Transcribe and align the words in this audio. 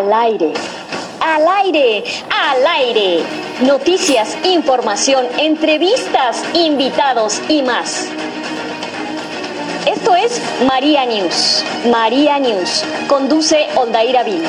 al 0.00 0.12
aire. 0.14 0.52
Al 1.20 1.46
aire, 1.46 2.02
al 2.30 2.66
aire. 2.66 3.22
Noticias, 3.60 4.34
información, 4.44 5.26
entrevistas, 5.36 6.42
invitados 6.54 7.42
y 7.48 7.60
más. 7.62 8.08
Esto 9.84 10.14
es 10.14 10.40
María 10.66 11.04
News. 11.04 11.62
María 11.90 12.38
News. 12.38 12.82
Conduce 13.08 13.68
Ondaira 13.76 14.22
Vil. 14.22 14.42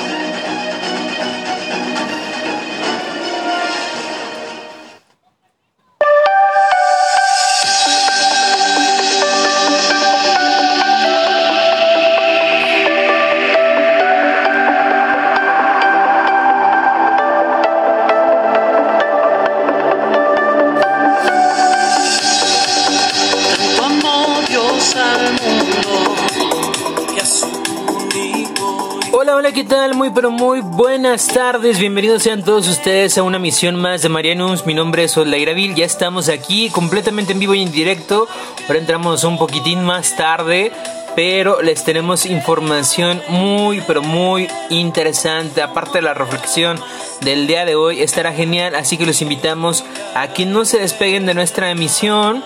Muy 30.01 30.09
pero 30.09 30.31
muy 30.31 30.61
buenas 30.61 31.27
tardes. 31.27 31.77
Bienvenidos 31.77 32.23
sean 32.23 32.41
todos 32.41 32.67
ustedes 32.67 33.19
a 33.19 33.23
una 33.23 33.37
misión 33.37 33.75
más 33.75 34.01
de 34.01 34.09
Marianus. 34.09 34.65
Mi 34.65 34.73
nombre 34.73 35.03
es 35.03 35.15
Vil. 35.15 35.75
Ya 35.75 35.85
estamos 35.85 36.27
aquí 36.27 36.71
completamente 36.71 37.33
en 37.33 37.39
vivo 37.39 37.53
y 37.53 37.61
en 37.61 37.71
directo. 37.71 38.27
Ahora 38.67 38.79
entramos 38.79 39.23
un 39.23 39.37
poquitín 39.37 39.83
más 39.83 40.15
tarde, 40.15 40.71
pero 41.15 41.61
les 41.61 41.83
tenemos 41.83 42.25
información 42.25 43.21
muy 43.27 43.81
pero 43.81 44.01
muy 44.01 44.47
interesante. 44.71 45.61
Aparte 45.61 45.99
de 45.99 46.01
la 46.01 46.15
reflexión 46.15 46.79
del 47.19 47.45
día 47.45 47.63
de 47.65 47.75
hoy, 47.75 48.01
estará 48.01 48.33
genial. 48.33 48.73
Así 48.73 48.97
que 48.97 49.05
los 49.05 49.21
invitamos 49.21 49.85
a 50.15 50.29
que 50.29 50.47
no 50.47 50.65
se 50.65 50.79
despeguen 50.79 51.27
de 51.27 51.35
nuestra 51.35 51.69
emisión. 51.69 52.43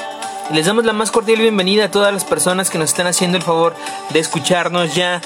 Les 0.52 0.66
damos 0.66 0.84
la 0.84 0.92
más 0.92 1.10
cordial 1.10 1.40
bienvenida 1.40 1.86
a 1.86 1.92
todas 1.92 2.14
las 2.14 2.26
personas 2.26 2.70
que 2.70 2.80
nos 2.80 2.90
están 2.90 3.08
haciendo 3.08 3.38
el 3.38 3.44
favor 3.44 3.74
de 4.10 4.20
escucharnos 4.20 4.94
ya 4.94 5.22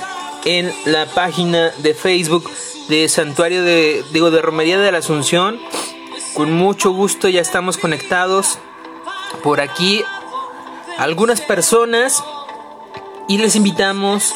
en 0.45 0.73
la 0.86 1.06
página 1.06 1.72
de 1.78 1.94
Facebook 1.94 2.50
de 2.88 3.08
Santuario 3.08 3.64
de, 3.64 4.04
digo, 4.12 4.32
de 4.32 4.42
Romería 4.42 4.80
de 4.80 4.92
la 4.92 5.00
Asunción. 5.00 5.59
Con 6.34 6.52
mucho 6.54 6.92
gusto 6.92 7.30
ya 7.30 7.42
estamos 7.42 7.78
conectados 7.78 8.58
por 9.44 9.62
aquí 9.62 10.04
algunas 10.98 11.42
personas 11.42 12.23
y 13.28 13.38
les 13.38 13.56
invitamos, 13.56 14.34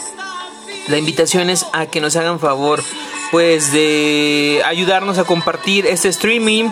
la 0.88 0.98
invitación 0.98 1.50
es 1.50 1.66
a 1.74 1.88
que 1.88 2.00
nos 2.00 2.16
hagan 2.16 2.40
favor 2.40 2.84
pues 3.32 3.72
de 3.72 4.62
ayudarnos 4.66 5.18
a 5.18 5.24
compartir 5.24 5.88
este 5.88 6.10
streaming 6.10 6.70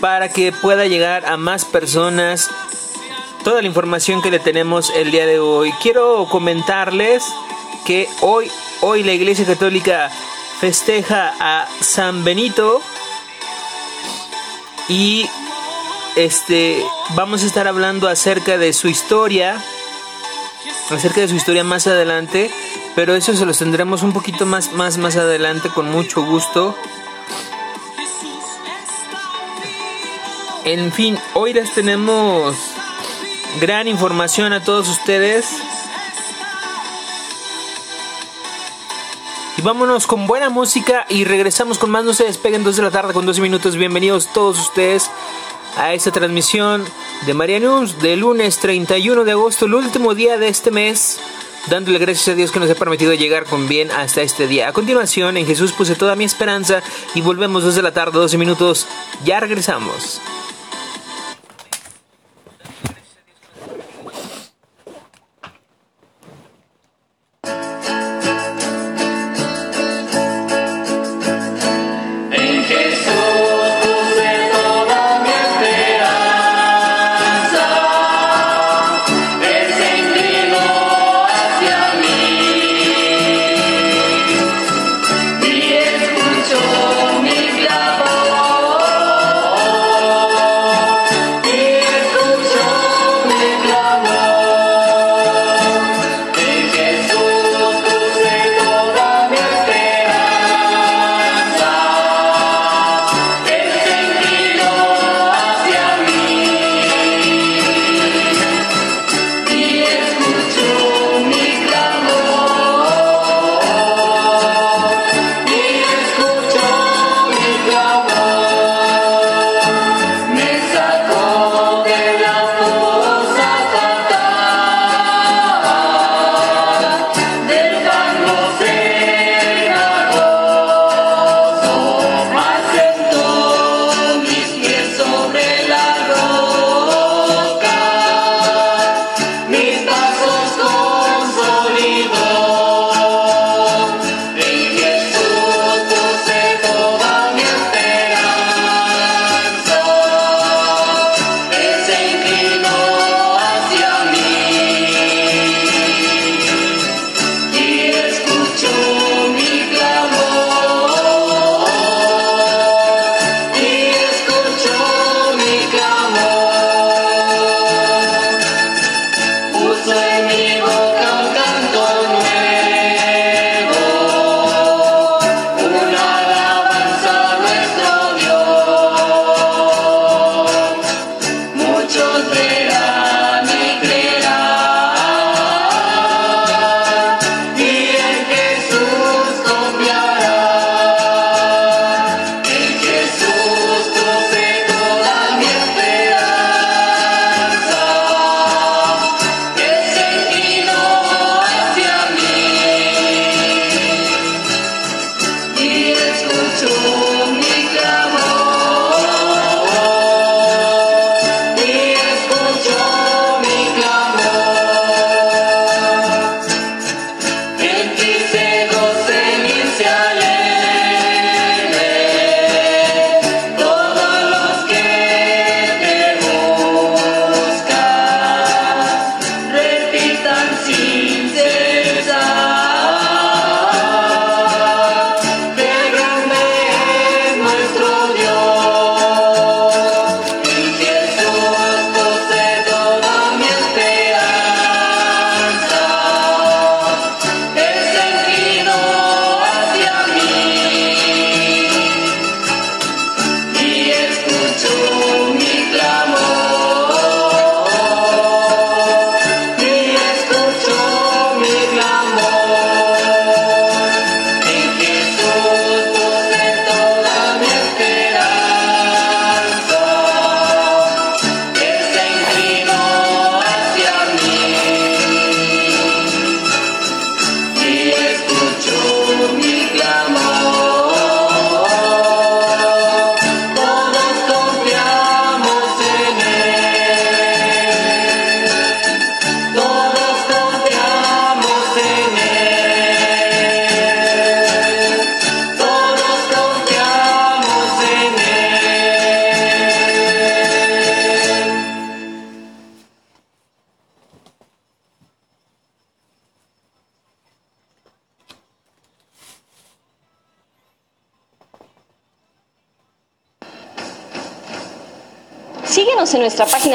para 0.00 0.28
que 0.28 0.52
pueda 0.52 0.86
llegar 0.86 1.24
a 1.26 1.36
más 1.36 1.64
personas 1.64 2.50
toda 3.44 3.62
la 3.62 3.68
información 3.68 4.20
que 4.20 4.32
le 4.32 4.40
tenemos 4.40 4.90
el 4.96 5.12
día 5.12 5.24
de 5.24 5.38
hoy. 5.38 5.72
Quiero 5.80 6.26
comentarles 6.28 7.24
que 7.86 8.08
hoy, 8.20 8.50
hoy 8.80 9.04
la 9.04 9.12
Iglesia 9.12 9.46
Católica 9.46 10.10
festeja 10.60 11.32
a 11.38 11.68
San 11.80 12.24
Benito 12.24 12.82
y 14.88 15.28
este 16.16 16.82
vamos 17.14 17.44
a 17.44 17.46
estar 17.46 17.68
hablando 17.68 18.08
acerca 18.08 18.58
de 18.58 18.72
su 18.72 18.88
historia, 18.88 19.62
acerca 20.90 21.20
de 21.20 21.28
su 21.28 21.36
historia 21.36 21.62
más 21.62 21.86
adelante, 21.86 22.50
pero 22.96 23.14
eso 23.14 23.36
se 23.36 23.46
los 23.46 23.58
tendremos 23.58 24.02
un 24.02 24.12
poquito 24.12 24.46
más 24.46 24.72
más 24.72 24.98
más 24.98 25.16
adelante 25.16 25.68
con 25.68 25.88
mucho 25.88 26.22
gusto. 26.24 26.76
En 30.64 30.92
fin, 30.92 31.16
hoy 31.34 31.52
les 31.52 31.72
tenemos 31.72 32.56
gran 33.60 33.86
información 33.86 34.52
a 34.52 34.64
todos 34.64 34.88
ustedes. 34.88 35.46
Y 39.58 39.62
vámonos 39.62 40.06
con 40.06 40.26
buena 40.26 40.50
música 40.50 41.06
y 41.08 41.24
regresamos 41.24 41.78
con 41.78 41.90
más. 41.90 42.04
No 42.04 42.12
se 42.12 42.24
despeguen 42.24 42.62
2 42.62 42.76
de 42.76 42.82
la 42.82 42.90
tarde 42.90 43.14
con 43.14 43.24
12 43.24 43.40
minutos. 43.40 43.76
Bienvenidos 43.76 44.30
todos 44.34 44.58
ustedes 44.58 45.10
a 45.78 45.94
esta 45.94 46.10
transmisión 46.10 46.84
de 47.24 47.32
María 47.32 47.58
News 47.58 47.98
de 48.02 48.16
lunes 48.16 48.58
31 48.58 49.24
de 49.24 49.32
agosto, 49.32 49.64
el 49.64 49.74
último 49.74 50.14
día 50.14 50.36
de 50.36 50.48
este 50.48 50.70
mes. 50.70 51.18
Dándole 51.70 51.98
gracias 51.98 52.28
a 52.28 52.34
Dios 52.34 52.52
que 52.52 52.60
nos 52.60 52.70
ha 52.70 52.74
permitido 52.74 53.14
llegar 53.14 53.46
con 53.46 53.66
bien 53.66 53.90
hasta 53.90 54.20
este 54.20 54.46
día. 54.46 54.68
A 54.68 54.72
continuación, 54.72 55.38
en 55.38 55.46
Jesús 55.46 55.72
puse 55.72 55.94
toda 55.94 56.16
mi 56.16 56.24
esperanza 56.24 56.82
y 57.14 57.22
volvemos 57.22 57.64
2 57.64 57.74
de 57.76 57.82
la 57.82 57.92
tarde, 57.92 58.18
12 58.18 58.36
minutos. 58.36 58.86
Ya 59.24 59.40
regresamos. 59.40 60.20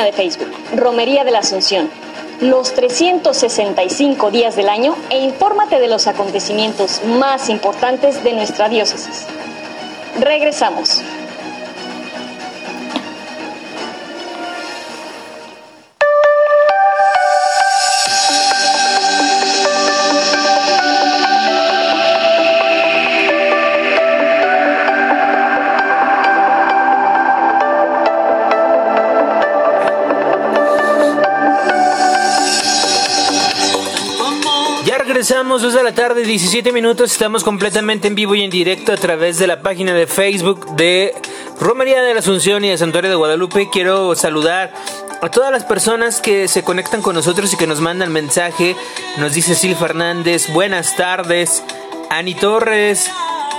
De 0.03 0.11
Facebook, 0.13 0.51
Romería 0.75 1.23
de 1.23 1.31
la 1.31 1.39
Asunción, 1.39 1.89
los 2.41 2.73
365 2.73 4.31
días 4.31 4.55
del 4.55 4.69
año 4.69 4.95
e 5.09 5.19
infórmate 5.19 5.79
de 5.79 5.87
los 5.87 6.07
acontecimientos 6.07 7.01
más 7.05 7.49
importantes 7.49 8.23
de 8.23 8.33
nuestra 8.33 8.67
diócesis. 8.67 9.27
Regresamos. 10.19 11.03
Regresamos 35.51 35.73
2 35.73 35.83
de 35.83 35.91
la 35.91 35.93
tarde, 35.93 36.23
17 36.23 36.71
minutos. 36.71 37.11
Estamos 37.11 37.43
completamente 37.43 38.07
en 38.07 38.15
vivo 38.15 38.35
y 38.35 38.41
en 38.41 38.49
directo 38.49 38.93
a 38.93 38.95
través 38.95 39.37
de 39.37 39.47
la 39.47 39.61
página 39.61 39.93
de 39.93 40.07
Facebook 40.07 40.77
de 40.77 41.13
Romería 41.59 42.01
de 42.01 42.13
la 42.13 42.21
Asunción 42.21 42.63
y 42.63 42.69
de 42.69 42.77
Santuario 42.77 43.09
de 43.09 43.17
Guadalupe. 43.17 43.67
Quiero 43.69 44.15
saludar 44.15 44.73
a 45.21 45.29
todas 45.29 45.51
las 45.51 45.65
personas 45.65 46.21
que 46.21 46.47
se 46.47 46.63
conectan 46.63 47.01
con 47.01 47.15
nosotros 47.15 47.51
y 47.51 47.57
que 47.57 47.67
nos 47.67 47.81
mandan 47.81 48.13
mensaje. 48.13 48.77
Nos 49.17 49.33
dice 49.33 49.53
Sil 49.59 49.75
Fernández, 49.75 50.47
buenas 50.53 50.95
tardes. 50.95 51.61
Ani 52.09 52.33
Torres 52.33 53.11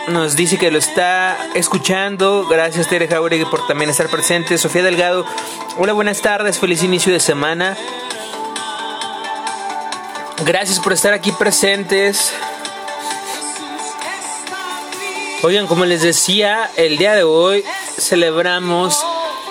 nos 0.08 0.34
dice 0.34 0.56
que 0.56 0.70
lo 0.70 0.78
está 0.78 1.36
escuchando. 1.54 2.46
Gracias 2.48 2.88
Tere 2.88 3.06
Jauregui 3.06 3.44
por 3.44 3.66
también 3.66 3.90
estar 3.90 4.08
presente. 4.08 4.56
Sofía 4.56 4.82
Delgado, 4.82 5.26
hola, 5.76 5.92
buenas 5.92 6.22
tardes, 6.22 6.58
feliz 6.58 6.82
inicio 6.82 7.12
de 7.12 7.20
semana. 7.20 7.76
Gracias 10.44 10.80
por 10.80 10.92
estar 10.92 11.12
aquí 11.12 11.30
presentes. 11.30 12.32
Oigan, 15.42 15.66
como 15.66 15.84
les 15.84 16.02
decía, 16.02 16.68
el 16.76 16.98
día 16.98 17.14
de 17.14 17.22
hoy 17.22 17.64
celebramos 17.98 19.00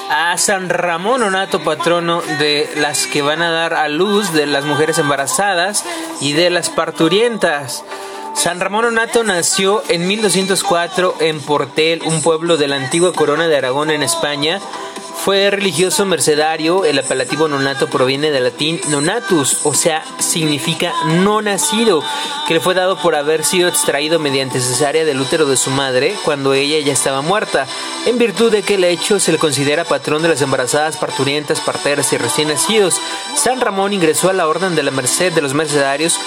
a 0.10 0.38
San 0.38 0.70
Ramón 0.70 1.24
Onato, 1.24 1.62
patrono 1.64 2.22
de 2.40 2.70
las 2.76 3.08
que 3.08 3.22
van 3.22 3.42
a 3.42 3.52
dar 3.52 3.74
a 3.74 3.88
luz, 3.88 4.34
de 4.34 4.46
las 4.46 4.66
mujeres 4.66 4.98
embarazadas 4.98 5.86
y 6.20 6.34
de 6.34 6.50
las 6.50 6.70
parturientas. 6.70 7.86
San 8.34 8.60
Ramón 8.60 8.86
Onato 8.86 9.24
nació 9.24 9.84
en 9.88 10.08
1204 10.08 11.16
en 11.20 11.40
Portel, 11.40 12.02
un 12.04 12.22
pueblo 12.22 12.58
de 12.58 12.68
la 12.68 12.76
antigua 12.76 13.14
corona 13.14 13.48
de 13.48 13.56
Aragón 13.56 13.92
en 13.92 14.04
España. 14.04 14.60
Fue 15.24 15.50
religioso 15.52 16.06
mercedario, 16.08 16.84
el 16.84 16.98
apelativo 16.98 17.48
nonato 17.48 17.88
proviene 17.88 18.32
del 18.32 18.46
latín 18.46 18.82
nonatus, 18.90 19.60
o 19.66 19.76
sea, 19.76 20.04
significa 20.18 20.92
no 21.06 21.44
nacido, 21.44 22.04
que 22.48 22.56
le 22.56 22.60
fue 22.60 22.74
dado 22.74 22.98
por 22.98 23.14
haber 23.14 23.44
sido 23.44 23.70
extraído 23.70 24.18
mediante 24.18 24.60
cesárea 24.60 25.06
del 25.06 25.22
útero 25.22 25.46
de 25.46 25.58
su 25.58 25.70
madre 25.70 26.16
cuando 26.26 26.56
ella 26.56 26.80
ya 26.80 26.92
estaba 26.92 27.22
muerta, 27.22 27.68
en 28.08 28.18
virtud 28.18 28.52
de 28.52 28.64
que 28.64 28.74
el 28.74 28.84
hecho 28.84 29.20
se 29.20 29.32
le 29.32 29.38
considera 29.38 29.86
patrón 29.86 30.24
de 30.24 30.30
las 30.30 30.42
embarazadas, 30.42 30.98
parturientas, 30.98 31.62
parteras 31.62 32.12
y 32.14 32.18
recién 32.18 32.48
nacidos. 32.48 33.00
San 33.36 33.62
Ramón 33.62 33.94
ingresó 33.94 34.32
a 34.32 34.34
la 34.34 34.48
Orden 34.48 34.74
de 34.74 34.82
la 34.82 34.90
Merced 34.90 35.34
de 35.34 35.44
los 35.44 35.54
Mercedarios, 35.54 36.18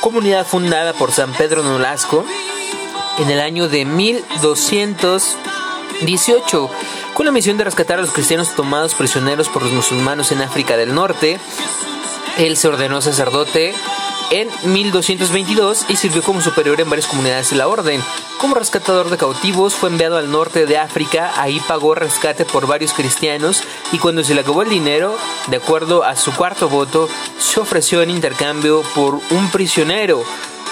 comunidad 0.00 0.44
fundada 0.44 0.94
por 0.94 1.12
San 1.12 1.32
Pedro 1.32 1.62
Nolasco 1.62 2.24
en 3.20 3.30
el 3.30 3.38
año 3.38 3.68
de 3.68 3.84
1218 3.84 6.70
con 7.22 7.26
la 7.26 7.32
misión 7.32 7.56
de 7.56 7.62
rescatar 7.62 8.00
a 8.00 8.02
los 8.02 8.10
cristianos 8.10 8.56
tomados 8.56 8.94
prisioneros 8.94 9.48
por 9.48 9.62
los 9.62 9.70
musulmanes 9.70 10.32
en 10.32 10.42
África 10.42 10.76
del 10.76 10.92
Norte. 10.92 11.38
Él 12.36 12.56
se 12.56 12.66
ordenó 12.66 13.00
sacerdote 13.00 13.74
en 14.32 14.48
1222 14.64 15.84
y 15.88 15.94
sirvió 15.94 16.24
como 16.24 16.40
superior 16.40 16.80
en 16.80 16.90
varias 16.90 17.06
comunidades 17.06 17.50
de 17.50 17.56
la 17.58 17.68
orden. 17.68 18.02
Como 18.38 18.56
rescatador 18.56 19.08
de 19.08 19.18
cautivos 19.18 19.74
fue 19.74 19.90
enviado 19.90 20.16
al 20.16 20.32
norte 20.32 20.66
de 20.66 20.78
África, 20.78 21.32
ahí 21.40 21.60
pagó 21.60 21.94
rescate 21.94 22.44
por 22.44 22.66
varios 22.66 22.92
cristianos 22.92 23.62
y 23.92 23.98
cuando 23.98 24.24
se 24.24 24.34
le 24.34 24.40
acabó 24.40 24.62
el 24.62 24.70
dinero, 24.70 25.16
de 25.46 25.58
acuerdo 25.58 26.02
a 26.02 26.16
su 26.16 26.34
cuarto 26.34 26.68
voto, 26.68 27.08
se 27.38 27.60
ofreció 27.60 28.02
en 28.02 28.10
intercambio 28.10 28.82
por 28.96 29.14
un 29.30 29.48
prisionero. 29.52 30.24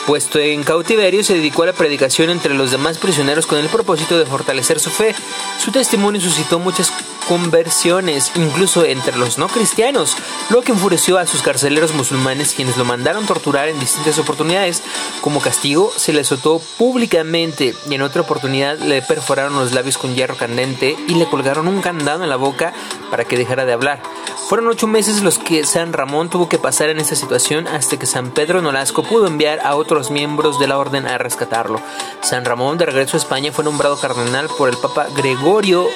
Puesto 0.06 0.38
en 0.38 0.62
cautiverio, 0.62 1.22
se 1.22 1.34
dedicó 1.34 1.62
a 1.62 1.66
la 1.66 1.72
predicación 1.72 2.30
entre 2.30 2.54
los 2.54 2.70
demás 2.70 2.98
prisioneros 2.98 3.46
con 3.46 3.58
el 3.58 3.68
propósito 3.68 4.18
de 4.18 4.26
fortalecer 4.26 4.80
su 4.80 4.90
fe. 4.90 5.14
Su 5.58 5.70
testimonio 5.70 6.20
suscitó 6.20 6.58
muchas 6.58 6.92
conversiones, 7.28 8.32
incluso 8.34 8.84
entre 8.84 9.16
los 9.16 9.38
no 9.38 9.48
cristianos, 9.48 10.16
lo 10.50 10.62
que 10.62 10.72
enfureció 10.72 11.18
a 11.18 11.26
sus 11.26 11.42
carceleros 11.42 11.94
musulmanes 11.94 12.54
quienes 12.54 12.76
lo 12.76 12.84
mandaron 12.84 13.26
torturar 13.26 13.68
en 13.68 13.78
distintas 13.80 14.18
oportunidades. 14.18 14.82
Como 15.20 15.40
castigo, 15.40 15.92
se 15.96 16.12
le 16.12 16.20
azotó 16.20 16.60
públicamente 16.78 17.74
y 17.88 17.94
en 17.94 18.02
otra 18.02 18.22
oportunidad 18.22 18.78
le 18.78 19.02
perforaron 19.02 19.54
los 19.54 19.72
labios 19.72 19.98
con 19.98 20.14
hierro 20.14 20.36
candente 20.36 20.96
y 21.08 21.14
le 21.14 21.28
colgaron 21.28 21.68
un 21.68 21.80
candado 21.80 22.24
en 22.24 22.30
la 22.30 22.36
boca 22.36 22.72
para 23.10 23.24
que 23.24 23.36
dejara 23.36 23.64
de 23.64 23.72
hablar. 23.72 24.02
Fueron 24.48 24.66
ocho 24.66 24.88
meses 24.88 25.22
los 25.22 25.38
que 25.38 25.64
San 25.64 25.92
Ramón 25.92 26.28
tuvo 26.28 26.48
que 26.48 26.58
pasar 26.58 26.88
en 26.88 26.98
esta 26.98 27.14
situación 27.14 27.68
hasta 27.68 27.98
que 27.98 28.06
San 28.06 28.32
Pedro 28.32 28.60
Nolasco 28.60 29.04
pudo 29.04 29.28
enviar 29.28 29.60
a 29.60 29.76
otros 29.76 30.10
miembros 30.10 30.58
de 30.58 30.66
la 30.66 30.78
orden 30.78 31.06
a 31.06 31.18
rescatarlo. 31.18 31.80
San 32.20 32.44
Ramón, 32.44 32.76
de 32.76 32.86
regreso 32.86 33.16
a 33.16 33.20
España, 33.20 33.52
fue 33.52 33.64
nombrado 33.64 33.96
cardenal 33.98 34.48
por 34.58 34.68
el 34.68 34.76
Papa 34.76 35.06
Gregorio 35.16 35.86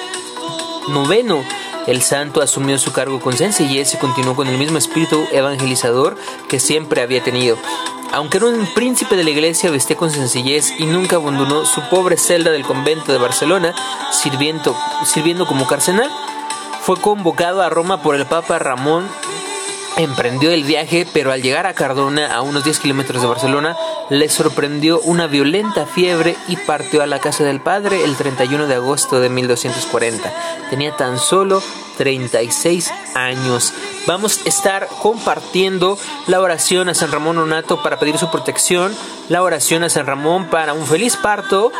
IX. 0.87 1.45
El 1.87 2.01
santo 2.01 2.41
asumió 2.41 2.77
su 2.79 2.91
cargo 2.91 3.19
con 3.19 3.37
sencillez 3.37 3.93
y 3.93 3.97
continuó 3.97 4.35
con 4.35 4.47
el 4.47 4.57
mismo 4.57 4.77
espíritu 4.77 5.25
evangelizador 5.31 6.17
que 6.49 6.59
siempre 6.59 7.01
había 7.01 7.23
tenido. 7.23 7.57
Aunque 8.11 8.37
era 8.37 8.47
un 8.47 8.67
príncipe 8.73 9.15
de 9.15 9.23
la 9.23 9.29
iglesia, 9.29 9.71
vestía 9.71 9.97
con 9.97 10.09
sencillez 10.09 10.71
y 10.79 10.85
nunca 10.85 11.17
abandonó 11.17 11.65
su 11.65 11.81
pobre 11.89 12.17
celda 12.17 12.51
del 12.51 12.63
convento 12.63 13.11
de 13.11 13.17
Barcelona, 13.17 13.75
sirviendo, 14.11 14.75
sirviendo 15.03 15.45
como 15.45 15.67
carcenal 15.67 16.09
fue 16.85 16.97
convocado 16.97 17.63
a 17.63 17.69
Roma 17.69 18.03
por 18.03 18.13
el 18.13 18.27
Papa 18.27 18.59
Ramón 18.59 19.07
emprendió 19.97 20.51
el 20.51 20.63
viaje, 20.63 21.07
pero 21.11 21.31
al 21.31 21.41
llegar 21.41 21.65
a 21.65 21.73
Cardona, 21.73 22.33
a 22.33 22.41
unos 22.41 22.63
10 22.63 22.79
kilómetros 22.79 23.21
de 23.21 23.27
Barcelona, 23.27 23.75
le 24.09 24.29
sorprendió 24.29 24.99
una 25.01 25.27
violenta 25.27 25.85
fiebre 25.85 26.35
y 26.47 26.57
partió 26.57 27.01
a 27.01 27.07
la 27.07 27.19
casa 27.19 27.43
del 27.43 27.61
padre 27.61 28.03
el 28.03 28.15
31 28.15 28.67
de 28.67 28.75
agosto 28.75 29.19
de 29.19 29.29
1240. 29.29 30.33
Tenía 30.69 30.95
tan 30.95 31.17
solo 31.19 31.61
36 31.97 32.91
años. 33.13 33.73
Vamos 34.07 34.41
a 34.45 34.49
estar 34.49 34.87
compartiendo 35.01 35.97
la 36.27 36.41
oración 36.41 36.89
a 36.89 36.93
San 36.93 37.11
Ramón 37.11 37.37
Onato 37.37 37.81
para 37.81 37.99
pedir 37.99 38.17
su 38.17 38.29
protección, 38.29 38.95
la 39.29 39.43
oración 39.43 39.83
a 39.83 39.89
San 39.89 40.05
Ramón 40.05 40.45
para 40.45 40.73
un 40.73 40.85
feliz 40.85 41.17
parto 41.17 41.71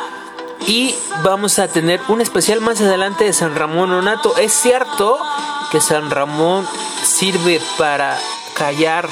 y 0.67 0.95
vamos 1.23 1.59
a 1.59 1.67
tener 1.67 1.99
un 2.07 2.21
especial 2.21 2.61
más 2.61 2.81
adelante 2.81 3.25
de 3.25 3.33
San 3.33 3.55
Ramón 3.55 3.91
Onato. 3.91 4.35
Es 4.37 4.53
cierto 4.53 5.19
que 5.71 5.81
San 5.81 6.09
Ramón 6.09 6.65
sirve 7.15 7.61
para 7.77 8.19
callar 8.55 9.07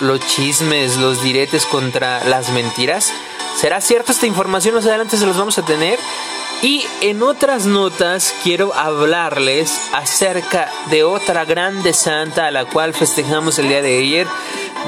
los 0.00 0.18
chismes, 0.20 0.96
los 0.96 1.22
diretes 1.22 1.64
contra 1.64 2.24
las 2.24 2.50
mentiras. 2.50 3.12
¿Será 3.56 3.80
cierto 3.80 4.10
esta 4.10 4.26
información? 4.26 4.74
Más 4.74 4.86
adelante 4.86 5.16
se 5.16 5.26
los 5.26 5.36
vamos 5.36 5.58
a 5.58 5.64
tener. 5.64 5.98
Y 6.60 6.84
en 7.02 7.22
otras 7.22 7.66
notas 7.66 8.34
quiero 8.42 8.74
hablarles 8.74 9.80
acerca 9.92 10.68
de 10.90 11.04
otra 11.04 11.44
grande 11.44 11.92
santa 11.92 12.48
a 12.48 12.50
la 12.50 12.64
cual 12.64 12.94
festejamos 12.94 13.60
el 13.60 13.68
día 13.68 13.80
de 13.80 13.98
ayer. 13.98 14.26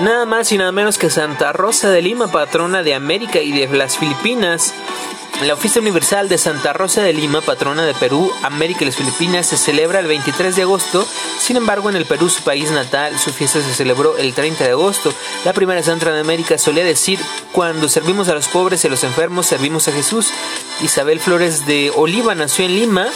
Nada 0.00 0.26
más 0.26 0.50
y 0.50 0.59
nada 0.59 0.73
menos 0.73 0.99
que 0.99 1.11
Santa 1.11 1.52
Rosa 1.52 1.90
de 1.90 2.02
Lima, 2.02 2.26
patrona 2.26 2.83
de 2.83 2.95
América 2.95 3.40
y 3.40 3.52
de 3.52 3.69
las 3.69 3.99
Filipinas. 3.99 4.75
La 5.42 5.54
Oficina 5.54 5.80
Universal 5.80 6.28
de 6.28 6.37
Santa 6.37 6.75
Rosa 6.75 7.00
de 7.00 7.14
Lima, 7.14 7.40
patrona 7.40 7.87
de 7.87 7.94
Perú, 7.94 8.30
América 8.42 8.82
y 8.82 8.87
las 8.87 8.97
Filipinas, 8.97 9.47
se 9.47 9.56
celebra 9.56 9.99
el 9.99 10.06
23 10.06 10.54
de 10.54 10.62
agosto. 10.62 11.06
Sin 11.38 11.56
embargo, 11.56 11.88
en 11.88 11.97
el 11.97 12.04
Perú, 12.04 12.28
su 12.28 12.42
país 12.42 12.70
natal, 12.70 13.18
su 13.18 13.32
fiesta 13.32 13.62
se 13.62 13.73
celebró 13.73 14.18
el 14.18 14.35
30 14.35 14.64
de 14.64 14.73
agosto. 14.73 15.14
La 15.47 15.54
primera 15.54 15.82
santa 15.82 16.12
de 16.12 16.20
América 16.20 16.59
solía 16.59 16.85
decir, 16.85 17.18
cuando 17.52 17.88
servimos 17.88 18.28
a 18.28 18.35
los 18.35 18.49
pobres 18.49 18.85
y 18.85 18.88
a 18.88 18.90
los 18.90 19.02
enfermos, 19.02 19.47
servimos 19.47 19.88
a 19.88 19.92
Jesús. 19.92 20.28
Isabel 20.82 21.20
Flores 21.20 21.64
de 21.64 21.90
Oliva 21.97 22.35
nació 22.35 22.66
en 22.66 22.75
Lima 22.75 23.09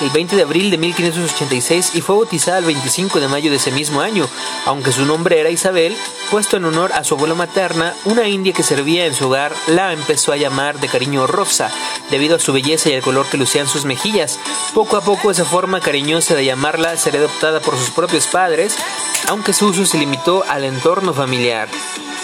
el 0.00 0.10
20 0.10 0.36
de 0.36 0.42
abril 0.42 0.70
de 0.70 0.78
1586 0.78 1.92
y 1.94 2.00
fue 2.00 2.16
bautizada 2.16 2.58
el 2.58 2.64
25 2.64 3.20
de 3.20 3.28
mayo 3.28 3.50
de 3.50 3.56
ese 3.56 3.70
mismo 3.70 4.00
año. 4.00 4.28
Aunque 4.66 4.92
su 4.92 5.04
nombre 5.04 5.40
era 5.40 5.50
Isabel, 5.50 5.96
puesto 6.30 6.56
en 6.56 6.64
honor 6.64 6.92
a 6.92 7.04
su 7.04 7.14
abuela 7.14 7.34
materna, 7.34 7.94
una 8.04 8.28
india 8.28 8.52
que 8.52 8.62
servía 8.62 9.06
en 9.06 9.14
su 9.14 9.26
hogar 9.26 9.52
la 9.66 9.92
empezó 9.92 10.32
a 10.32 10.36
llamar 10.36 10.80
de 10.80 10.88
cariño 10.88 11.26
Rosa, 11.26 11.70
debido 12.10 12.36
a 12.36 12.40
su 12.40 12.52
belleza 12.52 12.88
y 12.88 12.92
el 12.92 13.02
color 13.02 13.26
que 13.26 13.36
lucían 13.36 13.68
sus 13.68 13.84
mejillas. 13.84 14.38
Poco 14.74 14.96
a 14.96 15.02
poco 15.02 15.30
esa 15.30 15.44
forma 15.44 15.80
cariñosa 15.80 16.34
de 16.34 16.44
llamarla 16.44 16.96
sería 16.96 17.20
adoptada 17.20 17.60
por 17.60 17.76
sus 17.76 17.90
propios 17.90 18.26
padres, 18.26 18.76
aunque 19.28 19.52
su 19.52 19.66
uso 19.66 19.86
se 19.86 19.98
limitó 19.98 20.44
al 20.48 20.64
entorno 20.64 21.12
familiar. 21.14 21.68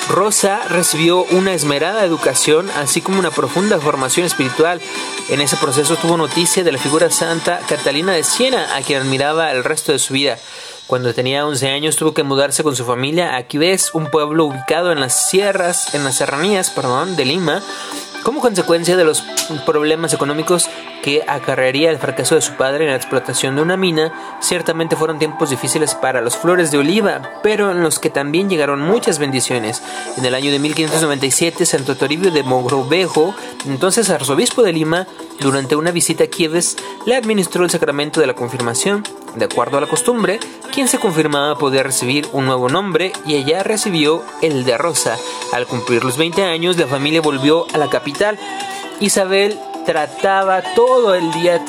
Rosa 0.08 0.60
recibió 0.68 1.24
una 1.24 1.52
esmerada 1.52 2.04
educación, 2.04 2.70
así 2.76 3.00
como 3.00 3.18
una 3.18 3.32
profunda 3.32 3.80
formación 3.80 4.24
espiritual. 4.24 4.80
En 5.28 5.40
ese 5.40 5.56
proceso 5.56 5.96
tuvo 5.96 6.16
noticia 6.16 6.62
de 6.62 6.70
la 6.70 6.78
figura 6.78 7.10
santa 7.10 7.58
Catalina 7.68 8.12
de 8.12 8.22
Siena, 8.22 8.76
a 8.76 8.82
quien 8.82 9.02
admiraba 9.02 9.50
el 9.50 9.64
resto 9.64 9.92
de 9.92 9.98
su 9.98 10.14
vida. 10.14 10.38
Cuando 10.86 11.12
tenía 11.14 11.44
11 11.44 11.68
años 11.68 11.96
tuvo 11.96 12.14
que 12.14 12.22
mudarse 12.22 12.62
con 12.62 12.76
su 12.76 12.84
familia 12.84 13.36
a 13.36 13.42
Quibés, 13.42 13.90
un 13.92 14.06
pueblo 14.06 14.44
ubicado 14.44 14.92
en 14.92 15.00
las 15.00 15.28
sierras, 15.28 15.94
en 15.94 16.04
las 16.04 16.16
serranías, 16.16 16.70
perdón, 16.70 17.16
de 17.16 17.24
Lima, 17.24 17.60
como 18.22 18.40
consecuencia 18.40 18.96
de 18.96 19.04
los 19.04 19.24
problemas 19.64 20.12
económicos 20.12 20.68
que 21.02 21.22
acarrearía 21.26 21.90
el 21.90 21.98
fracaso 21.98 22.34
de 22.34 22.40
su 22.40 22.54
padre 22.54 22.84
en 22.84 22.90
la 22.90 22.96
explotación 22.96 23.54
de 23.54 23.62
una 23.62 23.76
mina, 23.76 24.12
ciertamente 24.40 24.96
fueron 24.96 25.20
tiempos 25.20 25.50
difíciles 25.50 25.94
para 25.94 26.20
los 26.20 26.36
flores 26.36 26.72
de 26.72 26.78
oliva, 26.78 27.40
pero 27.44 27.70
en 27.70 27.82
los 27.82 28.00
que 28.00 28.10
también 28.10 28.50
llegaron 28.50 28.80
muchas 28.80 29.20
bendiciones. 29.20 29.80
En 30.16 30.24
el 30.24 30.34
año 30.34 30.50
de 30.50 30.58
1597, 30.58 31.66
Santo 31.66 31.96
Toribio 31.96 32.32
de 32.32 32.42
Mogrovejo, 32.42 33.34
entonces 33.66 34.10
arzobispo 34.10 34.62
de 34.62 34.72
Lima, 34.72 35.06
durante 35.40 35.76
una 35.76 35.90
visita 35.90 36.24
a 36.24 36.26
Kieves, 36.28 36.76
le 37.04 37.14
administró 37.14 37.64
el 37.64 37.70
sacramento 37.70 38.20
de 38.20 38.26
la 38.26 38.34
confirmación. 38.34 39.04
De 39.34 39.44
acuerdo 39.44 39.78
a 39.78 39.80
la 39.80 39.86
costumbre, 39.86 40.40
quien 40.72 40.88
se 40.88 40.98
confirmaba 40.98 41.58
podía 41.58 41.82
recibir 41.82 42.26
un 42.32 42.46
nuevo 42.46 42.68
nombre 42.68 43.12
y 43.26 43.34
ella 43.34 43.62
recibió 43.62 44.22
el 44.42 44.64
de 44.64 44.78
Rosa. 44.78 45.16
Al 45.52 45.66
cumplir 45.66 46.04
los 46.04 46.16
20 46.16 46.42
años, 46.42 46.78
la 46.78 46.86
familia 46.86 47.20
volvió 47.20 47.66
a 47.74 47.78
la 47.78 47.88
capital. 47.88 48.38
Isabel 49.00 49.58
trataba 49.84 50.62
todo 50.74 51.14
el 51.14 51.30
día, 51.32 51.64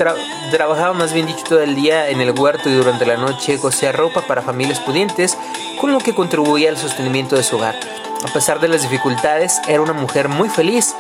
trabajaba 0.52 0.94
más 0.94 1.14
bien 1.14 1.28
dicho 1.28 1.44
todo 1.48 1.62
el 1.62 1.76
día 1.76 2.10
en 2.10 2.20
el 2.20 2.32
huerto 2.32 2.70
y 2.70 2.74
durante 2.74 3.06
la 3.06 3.18
noche 3.18 3.60
cosía 3.60 3.92
ropa 3.92 4.22
para 4.22 4.42
familias 4.42 4.80
pudientes, 4.80 5.38
con 5.80 5.92
lo 5.92 6.00
que 6.00 6.16
contribuía 6.16 6.70
al 6.70 6.78
sostenimiento 6.78 7.36
de 7.36 7.44
su 7.44 7.58
hogar. 7.58 7.76
A 8.24 8.34
pesar 8.34 8.60
de 8.60 8.68
las 8.68 8.82
dificultades, 8.82 9.62
era 9.68 9.82
una 9.82 9.94
mujer 9.94 10.28
muy 10.28 10.50
feliz. 10.50 10.96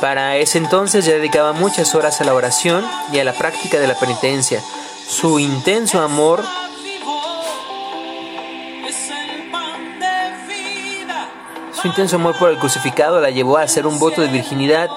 Para 0.00 0.36
ese 0.36 0.58
entonces 0.58 1.04
ya 1.04 1.12
dedicaba 1.12 1.52
muchas 1.52 1.94
horas 1.94 2.20
a 2.20 2.24
la 2.24 2.34
oración 2.34 2.84
y 3.12 3.18
a 3.18 3.24
la 3.24 3.32
práctica 3.32 3.78
de 3.78 3.88
la 3.88 3.98
penitencia. 3.98 4.62
Su 5.08 5.38
intenso 5.38 6.00
amor 6.00 6.44
Su 11.80 11.86
intenso 11.86 12.16
amor 12.16 12.36
por 12.36 12.50
el 12.50 12.58
crucificado 12.58 13.20
la 13.20 13.30
llevó 13.30 13.56
a 13.56 13.62
hacer 13.62 13.86
un 13.86 14.00
voto 14.00 14.20
de 14.20 14.26
virginidad 14.26 14.90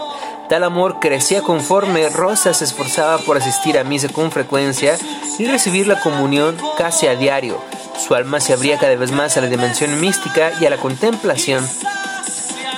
Tal 0.52 0.66
amor 0.66 1.00
crecía 1.00 1.42
conforme 1.42 2.10
Rosa 2.10 2.54
se 2.54 2.66
esforzaba 2.66 3.20
por 3.20 3.38
asistir 3.38 3.80
a 3.80 3.86
misa 3.86 4.10
con 4.10 4.32
frecuencia 4.32 4.98
y 5.40 5.46
recibir 5.46 5.88
la 5.88 6.02
comunión 6.02 6.58
casi 6.78 7.08
a 7.08 7.16
diario. 7.16 7.58
Su 7.98 8.16
alma 8.16 8.42
se 8.42 8.52
abría 8.52 8.78
cada 8.78 8.94
vez 8.98 9.14
más 9.14 9.38
a 9.38 9.42
la 9.42 9.48
dimensión 9.48 10.02
mística 10.02 10.52
y 10.60 10.66
a 10.66 10.70
la 10.70 10.76
contemplación. 10.76 11.66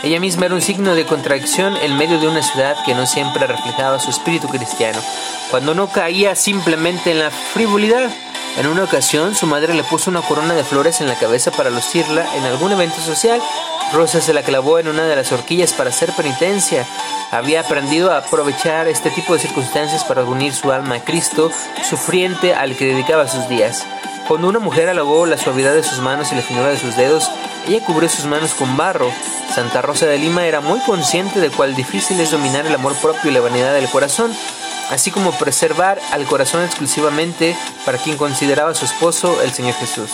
Ella 0.03 0.19
misma 0.19 0.48
era 0.48 0.55
un 0.55 0.62
signo 0.62 0.95
de 0.95 1.05
contradicción 1.05 1.77
en 1.77 1.95
medio 1.95 2.19
de 2.19 2.27
una 2.27 2.43
ciudad 2.43 2.75
que 2.86 2.93
no 2.93 3.05
siempre 3.05 3.48
reflejaba 3.48 4.01
su 4.01 4.10
espíritu 4.10 4.50
cristiano, 4.50 5.00
cuando 5.50 5.74
no 5.74 5.88
caía 5.88 6.36
simplemente 6.36 7.12
en 7.12 7.19
la 7.19 7.31
frivolidad. 7.31 8.10
En 8.57 8.67
una 8.67 8.83
ocasión, 8.83 9.33
su 9.33 9.48
madre 9.48 9.74
le 9.74 9.83
puso 9.86 10.10
una 10.10 10.22
corona 10.22 10.55
de 10.55 10.65
flores 10.65 11.00
en 11.00 11.07
la 11.07 11.15
cabeza 11.15 11.51
para 11.51 11.69
lucirla 11.69 12.27
en 12.36 12.43
algún 12.43 12.74
evento 12.74 13.00
social. 13.00 13.41
Rosa 13.93 14.19
se 14.19 14.33
la 14.33 14.43
clavó 14.43 14.77
en 14.77 14.89
una 14.89 15.05
de 15.05 15.15
las 15.15 15.31
horquillas 15.31 15.72
para 15.72 15.89
hacer 15.89 16.12
penitencia. 16.12 16.86
Había 17.31 17.62
aprendido 17.62 18.12
a 18.12 18.17
aprovechar 18.17 18.89
este 18.89 19.10
tipo 19.10 19.33
de 19.33 19.39
circunstancias 19.39 20.03
para 20.03 20.25
unir 20.25 20.53
su 20.53 20.74
alma 20.74 20.95
a 20.95 21.00
Cristo, 21.00 21.50
sufriente 21.89 22.53
al 22.53 22.75
que 22.75 22.88
dedicaba 22.88 23.29
sus 23.29 23.48
días. 23.48 23.86
Cuando 24.27 24.48
una 24.48 24.60
mujer 24.60 24.88
alabó 24.88 25.25
la 25.25 25.38
suavidad 25.38 25.74
de 25.74 25.84
sus 25.84 26.00
manos 26.00 26.32
y 26.32 26.36
la 26.36 26.42
finura 26.42 26.70
de 26.70 26.77
sus 26.77 26.96
dedos, 26.96 27.30
ella 27.68 27.86
cubrió 27.86 28.08
sus 28.08 28.25
manos 28.25 28.53
con 28.53 28.77
barro. 28.77 29.12
Santa 29.53 29.82
Rosa 29.82 30.06
de 30.06 30.18
Lima 30.18 30.48
era 30.48 30.62
muy 30.62 30.80
consciente 30.80 31.42
de 31.42 31.50
cuál 31.50 31.75
difícil 31.75 32.20
es 32.22 32.32
dominar 32.32 32.65
el 32.65 32.74
amor 32.74 32.96
propio 32.96 33.30
y 33.30 33.34
la 33.34 33.42
vanidad 33.42 33.74
del 33.74 33.89
corazón, 33.89 34.34
así 34.89 35.12
como 35.12 35.32
preservar 35.34 36.00
al 36.12 36.25
corazón 36.25 36.63
exclusivamente 36.63 37.56
para 37.86 37.98
quien 37.98 38.15
consideraba 38.15 38.74
su 38.74 38.86
esposo, 38.86 39.42
el 39.42 39.51
Señor 39.51 39.74
Jesús. 39.75 40.10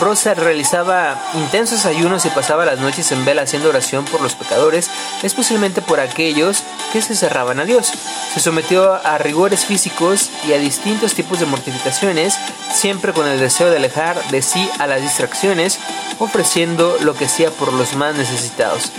Rosa 0.00 0.34
realizaba 0.34 1.20
intensos 1.34 1.84
ayunos 1.84 2.24
y 2.24 2.30
pasaba 2.30 2.64
las 2.64 2.78
noches 2.78 3.10
en 3.10 3.24
vela 3.24 3.42
haciendo 3.42 3.68
oración 3.68 4.04
por 4.04 4.20
los 4.20 4.34
pecadores, 4.34 4.90
especialmente 5.22 5.82
por 5.82 5.98
aquellos 5.98 6.62
que 6.92 7.02
se 7.02 7.16
cerraban 7.16 7.58
a 7.58 7.64
Dios. 7.64 7.92
Se 8.32 8.38
sometió 8.38 8.94
a 8.94 9.18
rigores 9.18 9.64
físicos 9.64 10.30
y 10.46 10.52
a 10.52 10.58
distintos 10.58 11.14
tipos 11.14 11.40
de 11.40 11.46
mortificaciones, 11.46 12.38
siempre 12.72 13.12
con 13.12 13.26
el 13.26 13.40
deseo 13.40 13.70
de 13.70 13.78
alejar 13.78 14.22
de 14.30 14.40
sí 14.42 14.70
a 14.78 14.86
las 14.86 15.02
distracciones, 15.02 15.80
ofreciendo 16.20 16.96
lo 17.00 17.14
que 17.14 17.24
hacía 17.24 17.50
por 17.50 17.72
los 17.72 17.94
más 17.94 18.14
necesitados. 18.14 18.92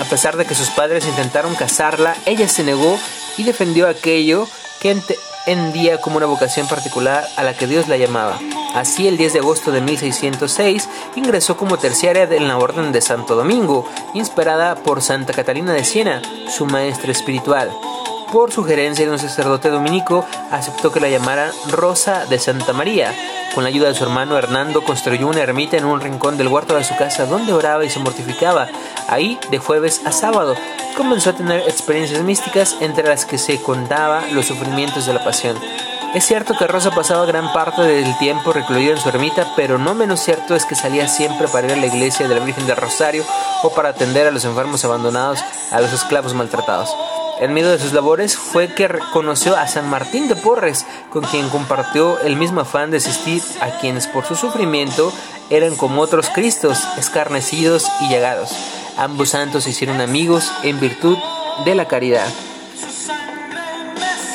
A 0.00 0.04
pesar 0.04 0.36
de 0.36 0.46
que 0.46 0.54
sus 0.54 0.70
padres 0.70 1.06
intentaron 1.06 1.54
casarla, 1.54 2.16
ella 2.24 2.48
se 2.48 2.64
negó 2.64 2.98
y 3.36 3.44
defendió 3.44 3.88
aquello 3.88 4.48
que 4.80 4.90
entendía 5.46 6.00
como 6.00 6.16
una 6.16 6.26
vocación 6.26 6.66
particular 6.66 7.24
a 7.36 7.42
la 7.44 7.54
que 7.54 7.66
Dios 7.66 7.88
la 7.88 7.96
llamaba. 7.96 8.38
Así, 8.74 9.08
el 9.08 9.16
10 9.16 9.32
de 9.32 9.38
agosto 9.38 9.72
de 9.72 9.80
1606, 9.80 10.88
ingresó 11.14 11.56
como 11.56 11.78
terciaria 11.78 12.24
en 12.24 12.48
la 12.48 12.58
Orden 12.58 12.92
de 12.92 13.00
Santo 13.00 13.36
Domingo, 13.36 13.88
inspirada 14.12 14.74
por 14.74 15.00
Santa 15.02 15.32
Catalina 15.32 15.72
de 15.72 15.84
Siena, 15.84 16.20
su 16.48 16.66
maestra 16.66 17.12
espiritual. 17.12 17.70
Por 18.32 18.52
sugerencia 18.52 19.06
de 19.06 19.12
un 19.12 19.18
sacerdote 19.18 19.70
dominico, 19.70 20.26
aceptó 20.50 20.90
que 20.90 21.00
la 21.00 21.08
llamara 21.08 21.52
Rosa 21.70 22.26
de 22.26 22.38
Santa 22.38 22.72
María. 22.72 23.14
Con 23.54 23.62
la 23.62 23.68
ayuda 23.68 23.88
de 23.88 23.94
su 23.94 24.02
hermano 24.02 24.36
Hernando, 24.36 24.82
construyó 24.82 25.28
una 25.28 25.42
ermita 25.42 25.76
en 25.76 25.84
un 25.84 26.00
rincón 26.00 26.36
del 26.36 26.48
huerto 26.48 26.74
de 26.74 26.84
su 26.84 26.96
casa 26.96 27.24
donde 27.24 27.52
oraba 27.52 27.84
y 27.84 27.90
se 27.90 28.00
mortificaba. 28.00 28.66
Ahí, 29.08 29.38
de 29.50 29.58
jueves 29.58 30.02
a 30.04 30.12
sábado, 30.12 30.56
comenzó 30.96 31.30
a 31.30 31.34
tener 31.34 31.60
experiencias 31.60 32.22
místicas 32.22 32.76
entre 32.80 33.06
las 33.06 33.24
que 33.24 33.38
se 33.38 33.62
contaba 33.62 34.24
los 34.32 34.46
sufrimientos 34.46 35.06
de 35.06 35.14
la 35.14 35.24
pasión. 35.24 35.56
Es 36.14 36.24
cierto 36.24 36.54
que 36.58 36.66
Rosa 36.66 36.90
pasaba 36.90 37.26
gran 37.26 37.52
parte 37.52 37.82
del 37.82 38.16
tiempo 38.18 38.52
recluida 38.52 38.92
en 38.92 38.98
su 38.98 39.08
ermita, 39.08 39.52
pero 39.54 39.78
no 39.78 39.94
menos 39.94 40.20
cierto 40.20 40.54
es 40.54 40.64
que 40.64 40.74
salía 40.74 41.08
siempre 41.08 41.46
para 41.46 41.66
ir 41.66 41.74
a 41.74 41.76
la 41.76 41.86
iglesia 41.86 42.26
de 42.26 42.34
la 42.34 42.44
Virgen 42.44 42.66
del 42.66 42.76
Rosario 42.76 43.24
o 43.62 43.70
para 43.70 43.90
atender 43.90 44.26
a 44.26 44.30
los 44.30 44.44
enfermos 44.44 44.84
abandonados, 44.84 45.40
a 45.70 45.80
los 45.80 45.92
esclavos 45.92 46.34
maltratados. 46.34 46.94
En 47.38 47.52
medio 47.52 47.70
de 47.70 47.78
sus 47.78 47.92
labores 47.92 48.34
fue 48.36 48.68
que 48.68 48.88
conoció 49.12 49.56
a 49.56 49.68
San 49.68 49.90
Martín 49.90 50.26
de 50.26 50.36
Porres, 50.36 50.86
con 51.10 51.22
quien 51.22 51.50
compartió 51.50 52.18
el 52.20 52.36
mismo 52.36 52.62
afán 52.62 52.90
de 52.90 52.96
asistir 52.96 53.42
a 53.60 53.78
quienes 53.78 54.06
por 54.06 54.24
su 54.24 54.34
sufrimiento 54.34 55.12
eran 55.50 55.76
como 55.76 56.00
otros 56.00 56.30
Cristos, 56.30 56.78
escarnecidos 56.96 57.86
y 58.00 58.08
llagados. 58.08 58.50
Ambos 58.96 59.30
santos 59.30 59.64
se 59.64 59.70
hicieron 59.70 60.00
amigos 60.00 60.50
en 60.62 60.80
virtud 60.80 61.18
de 61.66 61.74
la 61.74 61.86
caridad. 61.86 62.28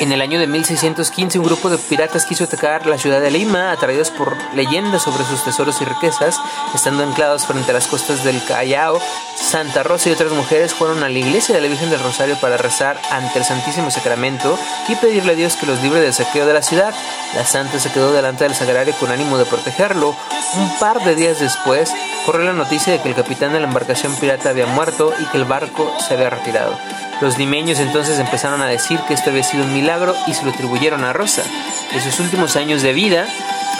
En 0.00 0.10
el 0.10 0.20
año 0.20 0.40
de 0.40 0.46
1615 0.46 1.38
un 1.38 1.44
grupo 1.44 1.70
de 1.70 1.78
piratas 1.78 2.26
quiso 2.26 2.44
atacar 2.44 2.86
la 2.86 2.98
ciudad 2.98 3.20
de 3.20 3.30
Lima, 3.30 3.70
atraídos 3.70 4.10
por 4.10 4.36
leyendas 4.54 5.02
sobre 5.02 5.24
sus 5.24 5.44
tesoros 5.44 5.80
y 5.80 5.84
riquezas, 5.84 6.40
estando 6.74 7.04
anclados 7.04 7.46
frente 7.46 7.70
a 7.70 7.74
las 7.74 7.86
costas 7.86 8.24
del 8.24 8.42
Callao. 8.44 9.00
Santa 9.36 9.82
Rosa 9.82 10.08
y 10.08 10.12
otras 10.12 10.32
mujeres 10.32 10.74
fueron 10.74 11.02
a 11.04 11.08
la 11.08 11.18
iglesia 11.18 11.54
de 11.54 11.60
la 11.60 11.68
Virgen 11.68 11.90
del 11.90 12.02
Rosario 12.02 12.36
para 12.40 12.56
rezar 12.56 13.00
ante 13.10 13.38
el 13.38 13.44
Santísimo 13.44 13.90
Sacramento 13.90 14.58
y 14.88 14.96
pedirle 14.96 15.32
a 15.32 15.36
Dios 15.36 15.56
que 15.56 15.66
los 15.66 15.80
libre 15.82 16.00
del 16.00 16.12
saqueo 16.12 16.46
de 16.46 16.54
la 16.54 16.62
ciudad. 16.62 16.94
La 17.34 17.44
santa 17.44 17.78
se 17.78 17.90
quedó 17.90 18.12
delante 18.12 18.44
del 18.44 18.54
sagrario 18.54 18.94
con 18.98 19.10
ánimo 19.10 19.38
de 19.38 19.44
protegerlo. 19.44 20.16
Un 20.56 20.78
par 20.78 21.02
de 21.04 21.14
días 21.14 21.38
después, 21.38 21.92
corrió 22.26 22.44
la 22.44 22.52
noticia 22.52 22.92
de 22.92 23.00
que 23.00 23.08
el 23.08 23.14
capitán 23.14 23.52
de 23.52 23.60
la 23.60 23.66
embarcación 23.66 24.14
pirata 24.16 24.50
había 24.50 24.66
muerto 24.66 25.12
y 25.20 25.24
que 25.26 25.38
el 25.38 25.44
barco 25.44 25.92
se 26.00 26.14
había 26.14 26.30
retirado. 26.30 26.76
Los 27.22 27.38
limeños 27.38 27.78
entonces 27.78 28.18
empezaron 28.18 28.62
a 28.62 28.66
decir 28.66 28.98
que 29.06 29.14
esto 29.14 29.30
había 29.30 29.44
sido 29.44 29.62
un 29.62 29.72
milagro 29.72 30.12
y 30.26 30.34
se 30.34 30.44
lo 30.44 30.50
atribuyeron 30.50 31.04
a 31.04 31.12
Rosa. 31.12 31.44
En 31.92 32.00
sus 32.02 32.18
últimos 32.18 32.56
años 32.56 32.82
de 32.82 32.92
vida, 32.92 33.28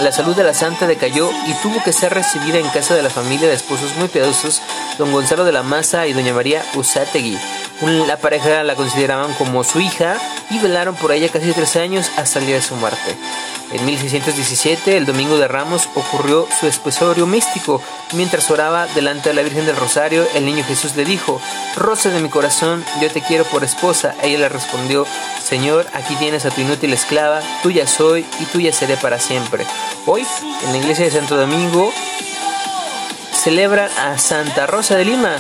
la 0.01 0.13
salud 0.13 0.37
de 0.37 0.45
la 0.45 0.55
santa 0.55 0.87
decayó 0.87 1.29
y 1.49 1.53
tuvo 1.55 1.83
que 1.83 1.93
ser 1.93 2.15
recibida 2.15 2.59
en 2.59 2.69
casa 2.69 2.95
de 2.95 3.03
la 3.03 3.11
familia 3.11 3.49
de 3.49 3.55
esposos 3.55 3.97
muy 3.97 4.07
piadosos, 4.07 4.63
don 4.97 5.11
Gonzalo 5.11 5.45
de 5.45 5.51
la 5.51 5.65
Maza 5.65 6.07
y 6.07 6.13
doña 6.13 6.33
María 6.33 6.65
Usátegui. 6.77 7.37
La 8.07 8.17
pareja 8.17 8.63
la 8.63 8.77
consideraban 8.77 9.35
como 9.35 9.65
su 9.65 9.81
hija 9.81 10.19
y 10.49 10.61
velaron 10.61 10.95
por 10.95 11.11
ella 11.11 11.29
casi 11.29 11.51
tres 11.51 11.75
años 11.75 12.13
hasta 12.17 12.39
el 12.39 12.47
día 12.47 12.55
de 12.55 12.63
su 12.63 12.77
muerte. 12.77 13.17
En 13.73 13.87
1617, 13.87 14.99
el 14.99 15.07
domingo 15.07 15.39
de 15.39 15.49
Ramos, 15.49 15.89
ocurrió 15.95 16.47
su 16.61 16.67
espesorio 16.67 17.27
místico. 17.27 17.81
Mientras 18.13 18.51
oraba 18.51 18.87
delante 18.89 19.31
de 19.31 19.35
la 19.35 19.43
Virgen 19.43 19.65
del 19.65 19.77
Rosario, 19.77 20.27
el 20.35 20.45
niño 20.45 20.63
Jesús 20.63 20.95
le 20.95 21.07
dijo, 21.07 21.41
Rosa 21.77 22.11
de 22.11 22.21
mi 22.21 22.29
corazón, 22.29 22.85
yo 23.01 23.11
te 23.11 23.23
quiero 23.23 23.45
por 23.45 23.65
esposa. 23.65 24.15
Ella 24.23 24.41
le 24.41 24.49
respondió, 24.51 25.07
Señor, 25.43 25.87
aquí 25.95 26.15
tienes 26.17 26.45
a 26.45 26.51
tu 26.51 26.61
inútil 26.61 26.93
esclava, 26.93 27.41
tuya 27.63 27.87
soy 27.87 28.27
y 28.41 28.45
tuya 28.45 28.73
seré 28.75 28.99
para 28.99 29.19
siempre. 29.19 29.65
Hoy, 30.05 30.27
en 30.67 30.73
la 30.73 30.79
iglesia 30.79 31.07
de 31.07 31.11
Santo 31.11 31.37
Domingo, 31.37 31.93
celebran 33.33 33.91
a 33.99 34.19
Santa 34.19 34.67
Rosa 34.67 34.97
de 34.97 35.07
Lima, 35.07 35.37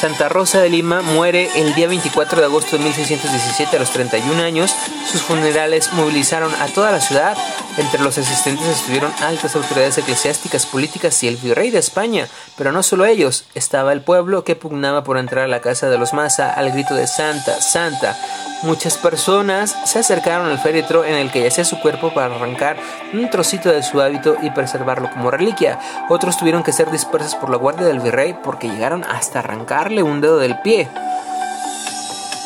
Santa 0.00 0.30
Rosa 0.30 0.62
de 0.62 0.70
Lima 0.70 1.02
muere 1.02 1.50
el 1.56 1.74
día 1.74 1.86
24 1.86 2.40
de 2.40 2.46
agosto 2.46 2.78
de 2.78 2.84
1617 2.84 3.76
a 3.76 3.80
los 3.80 3.90
31 3.90 4.42
años. 4.42 4.74
Sus 5.06 5.20
funerales 5.20 5.92
movilizaron 5.92 6.54
a 6.54 6.68
toda 6.68 6.90
la 6.90 7.02
ciudad. 7.02 7.36
Entre 7.76 8.00
los 8.00 8.16
asistentes 8.16 8.66
estuvieron 8.66 9.12
altas 9.20 9.54
autoridades 9.56 9.98
eclesiásticas, 9.98 10.64
políticas 10.64 11.22
y 11.22 11.28
el 11.28 11.36
virrey 11.36 11.70
de 11.70 11.80
España, 11.80 12.28
pero 12.56 12.72
no 12.72 12.82
solo 12.82 13.04
ellos, 13.04 13.44
estaba 13.54 13.92
el 13.92 14.00
pueblo 14.00 14.42
que 14.42 14.56
pugnaba 14.56 15.04
por 15.04 15.18
entrar 15.18 15.44
a 15.44 15.48
la 15.48 15.60
casa 15.60 15.90
de 15.90 15.98
los 15.98 16.14
Maza 16.14 16.50
al 16.50 16.72
grito 16.72 16.94
de 16.94 17.06
Santa, 17.06 17.60
Santa. 17.60 18.16
Muchas 18.62 18.98
personas 18.98 19.74
se 19.86 20.00
acercaron 20.00 20.50
al 20.50 20.58
féretro 20.58 21.06
en 21.06 21.14
el 21.14 21.30
que 21.30 21.42
yacía 21.42 21.64
su 21.64 21.80
cuerpo 21.80 22.12
para 22.12 22.34
arrancar 22.34 22.76
un 23.14 23.30
trocito 23.30 23.70
de 23.70 23.82
su 23.82 24.02
hábito 24.02 24.36
y 24.42 24.50
preservarlo 24.50 25.08
como 25.10 25.30
reliquia. 25.30 25.78
Otros 26.10 26.36
tuvieron 26.36 26.62
que 26.62 26.72
ser 26.72 26.90
dispersos 26.90 27.36
por 27.36 27.48
la 27.48 27.56
guardia 27.56 27.86
del 27.86 28.00
virrey 28.00 28.36
porque 28.44 28.68
llegaron 28.68 29.02
hasta 29.04 29.40
un 29.98 30.20
dedo 30.20 30.38
del 30.38 30.60
pie. 30.60 30.88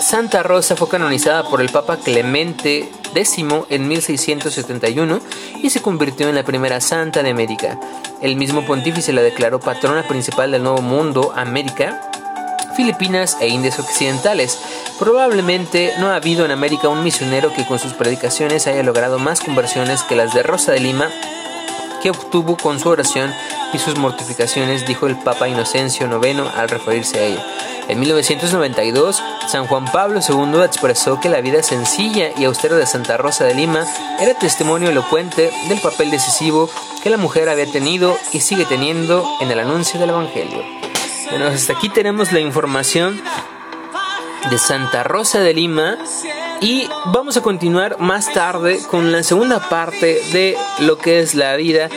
Santa 0.01 0.43
Rosa 0.43 0.77
fue 0.77 0.89
canonizada 0.89 1.49
por 1.49 1.61
el 1.61 1.69
Papa 1.69 1.99
Clemente 1.99 2.91
X 3.15 3.37
en 3.69 3.89
1671 3.89 5.21
y 5.63 5.71
se 5.71 5.83
convirtió 5.83 6.29
en 6.29 6.35
la 6.35 6.43
primera 6.43 6.81
santa 6.81 7.23
de 7.23 7.31
América. 7.31 7.79
El 8.23 8.37
mismo 8.37 8.65
pontífice 8.65 9.13
la 9.13 9.23
declaró 9.23 9.61
patrona 9.61 10.09
principal 10.09 10.51
del 10.51 10.63
Nuevo 10.63 10.81
Mundo, 10.81 11.33
América, 11.37 12.01
Filipinas 12.77 13.37
e 13.41 13.49
Indias 13.49 13.79
Occidentales. 13.79 14.59
Probablemente 14.99 15.93
no 15.99 16.09
ha 16.09 16.17
habido 16.17 16.45
en 16.45 16.51
América 16.51 16.89
un 16.89 17.05
misionero 17.05 17.53
que 17.55 17.67
con 17.67 17.79
sus 17.79 17.93
predicaciones 17.93 18.67
haya 18.67 18.83
logrado 18.83 19.19
más 19.19 19.41
conversiones 19.41 20.03
que 20.03 20.17
las 20.17 20.33
de 20.33 20.43
Rosa 20.43 20.73
de 20.73 20.81
Lima, 20.81 21.11
que 22.05 22.11
obtuvo 22.11 22.59
con 22.59 22.79
su 22.79 22.91
oración 22.91 23.33
y 23.73 23.79
sus 23.79 23.97
mortificaciones, 23.97 24.87
dijo 24.87 25.07
el 25.07 25.17
Papa 25.17 25.49
Inocencio 25.49 26.07
IX 26.23 26.41
al 26.55 26.69
referirse 26.69 27.19
a 27.19 27.23
ella. 27.23 27.47
En 27.89 27.99
1992, 27.99 29.23
San 29.49 29.67
Juan 29.67 29.87
Pablo 29.91 30.21
II 30.21 30.61
expresó 30.63 31.19
que 31.19 31.31
la 31.31 31.41
vida 31.41 31.63
sencilla 31.63 32.29
y 32.37 32.45
austera 32.45 32.77
de 32.77 32.85
Santa 32.85 33.17
Rosa 33.17 33.45
de 33.45 33.55
Lima 33.55 33.87
era 34.21 34.35
testimonio 34.35 34.91
elocuente 34.91 35.51
del 35.71 35.81
papel 35.81 36.11
decisivo 36.11 36.69
que 37.03 37.09
la 37.09 37.17
mujer 37.17 37.49
había 37.49 37.73
tenido 37.73 38.19
y 38.35 38.41
sigue 38.41 38.67
teniendo 38.67 39.27
en 39.41 39.51
el 39.51 39.59
anuncio 39.59 39.99
del 39.99 40.11
Evangelio. 40.11 40.63
Bueno, 41.31 41.47
hasta 41.47 41.73
aquí 41.73 41.89
tenemos 41.89 42.33
la 42.33 42.41
información 42.41 43.19
de 44.51 44.59
Santa 44.59 45.05
Rosa 45.05 45.41
de 45.41 45.55
Lima 45.55 45.97
y 46.65 46.89
vamos 47.13 47.37
a 47.37 47.43
continuar 47.43 48.01
más 48.01 48.33
tarde 48.33 48.81
con 48.91 49.13
la 49.13 49.23
segunda 49.23 49.69
parte 49.69 50.19
de 50.33 50.57
lo 50.79 50.97
que 50.97 51.21
es 51.21 51.35
la 51.35 51.57
vida 51.57 51.91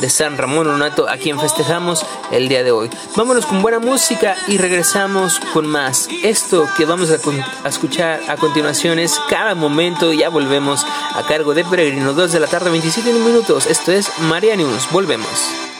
de 0.00 0.08
San 0.08 0.38
Ramón 0.38 0.66
Onato, 0.66 1.06
a 1.10 1.18
quien 1.18 1.38
festejamos 1.38 2.06
el 2.30 2.48
día 2.48 2.64
de 2.64 2.72
hoy. 2.72 2.88
Vámonos 3.16 3.44
con 3.44 3.60
buena 3.60 3.80
música 3.80 4.34
y 4.48 4.56
regresamos 4.56 5.40
con 5.52 5.66
más. 5.66 6.08
Esto 6.22 6.66
que 6.74 6.86
vamos 6.86 7.10
a, 7.10 7.68
escuchar 7.68 8.22
a 8.26 8.36
continuación 8.36 8.98
es 8.98 9.20
cada 9.28 9.54
momento. 9.54 10.14
Ya 10.14 10.30
volvemos 10.30 10.86
a 11.14 11.22
cargo 11.28 11.52
de 11.52 11.64
Peregrino, 11.64 12.14
2 12.14 12.32
de 12.32 12.40
la 12.40 12.46
tarde, 12.46 12.70
27 12.70 13.12
minutos. 13.12 13.66
Esto 13.66 13.92
es 13.92 14.10
Marianius. 14.20 14.90
Volvemos. 14.90 15.73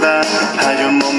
Gracias 0.00 0.92
María. 0.92 1.17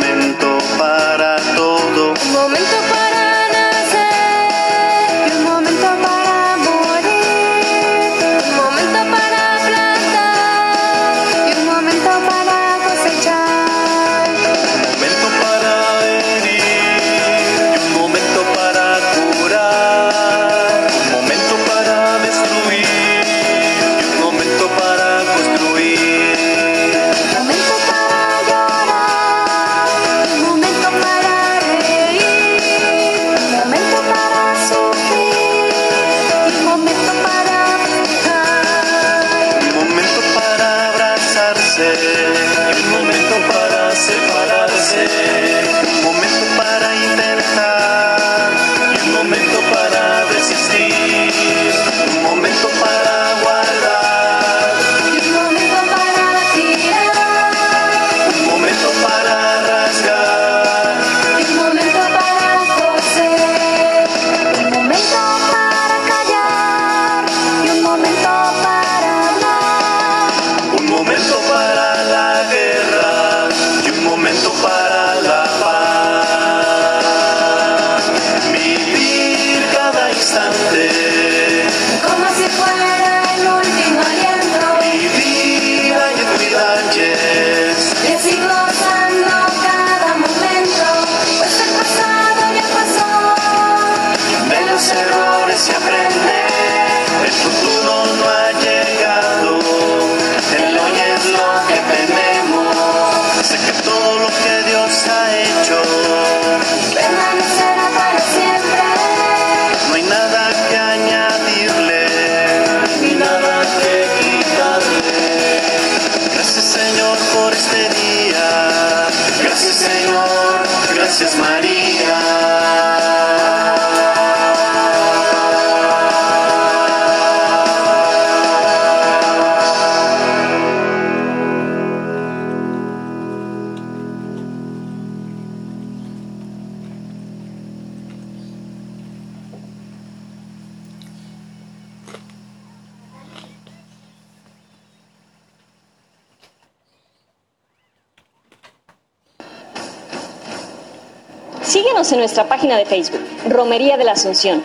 De 152.77 152.85
Facebook, 152.85 153.21
Romería 153.47 153.97
de 153.97 154.03
la 154.03 154.13
Asunción, 154.13 154.63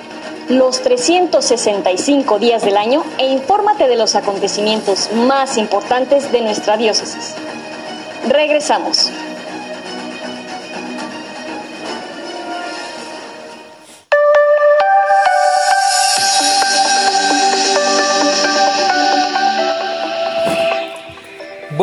los 0.48 0.82
365 0.82 2.38
días 2.38 2.62
del 2.64 2.76
año 2.76 3.02
e 3.18 3.26
infórmate 3.26 3.88
de 3.88 3.96
los 3.96 4.14
acontecimientos 4.14 5.10
más 5.12 5.56
importantes 5.56 6.30
de 6.32 6.42
nuestra 6.42 6.76
diócesis. 6.76 7.34
Regresamos. 8.28 9.10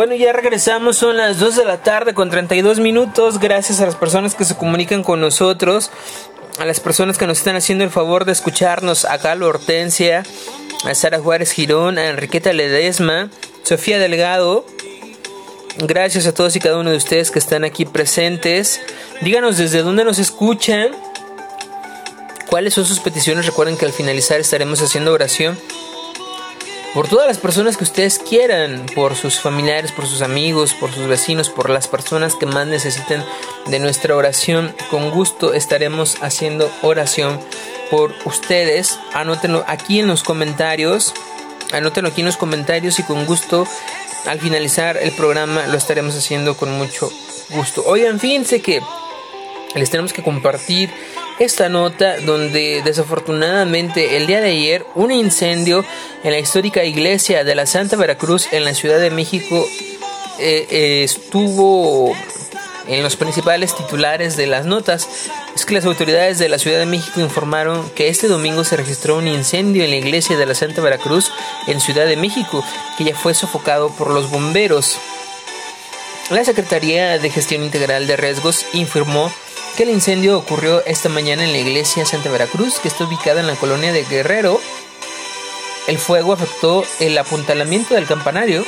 Bueno, 0.02 0.16
ya 0.16 0.34
regresamos, 0.34 0.98
son 0.98 1.18
las 1.18 1.38
2 1.38 1.58
de 1.58 1.64
la 1.64 1.84
tarde 1.84 2.16
con 2.16 2.32
32 2.32 2.80
minutos. 2.80 3.40
Gracias 3.40 3.82
a 3.82 3.86
las 3.86 3.96
personas 3.96 4.34
que 4.34 4.46
se 4.46 4.58
comunican 4.58 5.04
con 5.04 5.22
nosotros, 5.22 5.92
a 6.58 6.66
las 6.66 6.80
personas 6.80 7.20
que 7.20 7.28
nos 7.28 7.38
están 7.38 7.56
haciendo 7.56 7.84
el 7.84 7.92
favor 7.92 8.26
de 8.26 8.32
escucharnos, 8.32 9.06
a 9.06 9.20
Carlos 9.20 9.50
Hortensia, 9.50 10.24
a 10.86 10.96
Sara 10.96 11.20
Juárez 11.20 11.52
Girón, 11.52 12.00
a 12.00 12.10
Enriqueta 12.10 12.52
Ledesma, 12.52 13.30
Sofía 13.62 14.00
Delgado. 14.00 14.66
Gracias 15.78 16.26
a 16.26 16.34
todos 16.34 16.56
y 16.56 16.60
cada 16.60 16.80
uno 16.80 16.90
de 16.90 16.98
ustedes 16.98 17.30
que 17.30 17.38
están 17.38 17.64
aquí 17.64 17.86
presentes. 17.86 18.82
Díganos 19.22 19.60
desde 19.60 19.84
dónde 19.84 20.04
nos 20.04 20.18
escuchan, 20.18 20.90
cuáles 22.50 22.74
son 22.74 22.86
sus 22.86 23.02
peticiones. 23.02 23.46
Recuerden 23.46 23.78
que 23.78 23.86
al 23.86 23.94
finalizar 23.94 24.40
estaremos 24.40 24.82
haciendo 24.82 25.14
oración 25.14 25.60
por 26.94 27.08
todas 27.08 27.28
las 27.28 27.38
personas 27.38 27.78
que 27.78 27.84
ustedes 27.84 28.20
quieran, 28.20 28.86
por 28.94 29.16
sus 29.16 29.40
familiares, 29.40 29.92
por 29.92 30.08
sus 30.08 30.22
amigos, 30.22 30.74
por 30.74 30.92
sus 30.92 31.08
vecinos, 31.08 31.50
por 31.50 31.70
las 31.70 31.88
personas 31.88 32.36
que 32.36 32.46
más 32.46 32.68
necesiten 32.68 33.24
de 33.68 33.80
nuestra 33.80 34.16
oración. 34.16 34.76
Con 34.90 35.10
gusto 35.12 35.54
estaremos 35.54 36.18
haciendo 36.22 36.70
oración 36.82 37.40
por 37.90 38.14
ustedes. 38.26 39.00
Anótenlo 39.14 39.64
aquí 39.68 40.00
en 40.00 40.08
los 40.08 40.24
comentarios. 40.24 41.14
Anótenlo 41.72 42.10
aquí 42.10 42.22
en 42.22 42.28
los 42.28 42.38
comentarios 42.38 43.00
y 43.00 43.04
con 43.04 43.26
gusto 43.26 43.66
al 44.26 44.40
finalizar 44.40 44.98
el 44.98 45.12
programa 45.12 45.66
lo 45.68 45.78
estaremos 45.78 46.16
haciendo 46.16 46.58
con 46.58 46.72
mucho 46.78 47.12
gusto. 47.50 47.84
Oigan, 47.86 48.20
fíjense 48.20 48.62
que 48.62 48.82
les 49.76 49.90
tenemos 49.90 50.14
que 50.14 50.24
compartir 50.24 50.90
esta 51.40 51.70
nota 51.70 52.18
donde 52.20 52.82
desafortunadamente 52.84 54.18
el 54.18 54.28
día 54.28 54.42
de 54.42 54.50
ayer 54.50 54.86
un 54.96 55.12
incendio 55.12 55.84
en 56.24 56.32
la 56.32 56.40
histórica 56.40 56.84
iglesia 56.84 57.44
de 57.44 57.56
la 57.56 57.66
Santa 57.66 57.96
Veracruz 57.96 58.52
en 58.52 58.66
la 58.66 58.74
Ciudad 58.74 59.00
de 59.00 59.12
México 59.12 59.66
eh, 60.40 60.68
eh, 60.70 61.04
estuvo 61.04 62.16
en 62.88 63.04
los 63.04 63.16
principales 63.16 63.76
titulares 63.76 64.38
de 64.38 64.48
las 64.48 64.66
notas 64.66 65.08
es 65.56 65.66
que 65.66 65.74
las 65.74 65.86
autoridades 65.86 66.40
de 66.40 66.50
la 66.50 66.60
Ciudad 66.60 66.80
de 66.80 66.86
México 66.86 67.20
informaron 67.20 67.90
que 67.92 68.08
este 68.08 68.28
domingo 68.28 68.64
se 68.64 68.78
registró 68.78 69.18
un 69.18 69.28
incendio 69.28 69.84
en 69.84 69.92
la 69.92 69.98
iglesia 69.98 70.38
de 70.38 70.46
la 70.46 70.56
Santa 70.56 70.82
Veracruz 70.82 71.32
en 71.68 71.82
Ciudad 71.82 72.06
de 72.06 72.16
México, 72.16 72.64
que 72.98 73.04
ya 73.04 73.16
fue 73.16 73.34
sofocado 73.34 73.90
por 73.90 74.12
los 74.12 74.30
bomberos. 74.30 74.98
La 76.30 76.46
Secretaría 76.46 77.20
de 77.20 77.30
Gestión 77.30 77.64
Integral 77.64 78.08
de 78.08 78.16
Riesgos 78.16 78.66
informó 78.74 79.32
que 79.76 79.84
el 79.84 79.90
incendio 79.90 80.38
ocurrió 80.38 80.84
esta 80.86 81.10
mañana 81.10 81.44
en 81.44 81.52
la 81.52 81.58
iglesia 81.58 82.06
Santa 82.06 82.30
Veracruz, 82.30 82.80
que 82.80 82.88
está 82.88 83.06
ubicada 83.06 83.40
en 83.40 83.48
la 83.48 83.56
colonia 83.56 83.92
de 83.92 84.04
Guerrero. 84.04 84.60
El 85.88 85.98
fuego 85.98 86.34
afectó 86.34 86.84
el 87.00 87.18
apuntalamiento 87.18 87.96
del 87.96 88.06
campanario. 88.06 88.66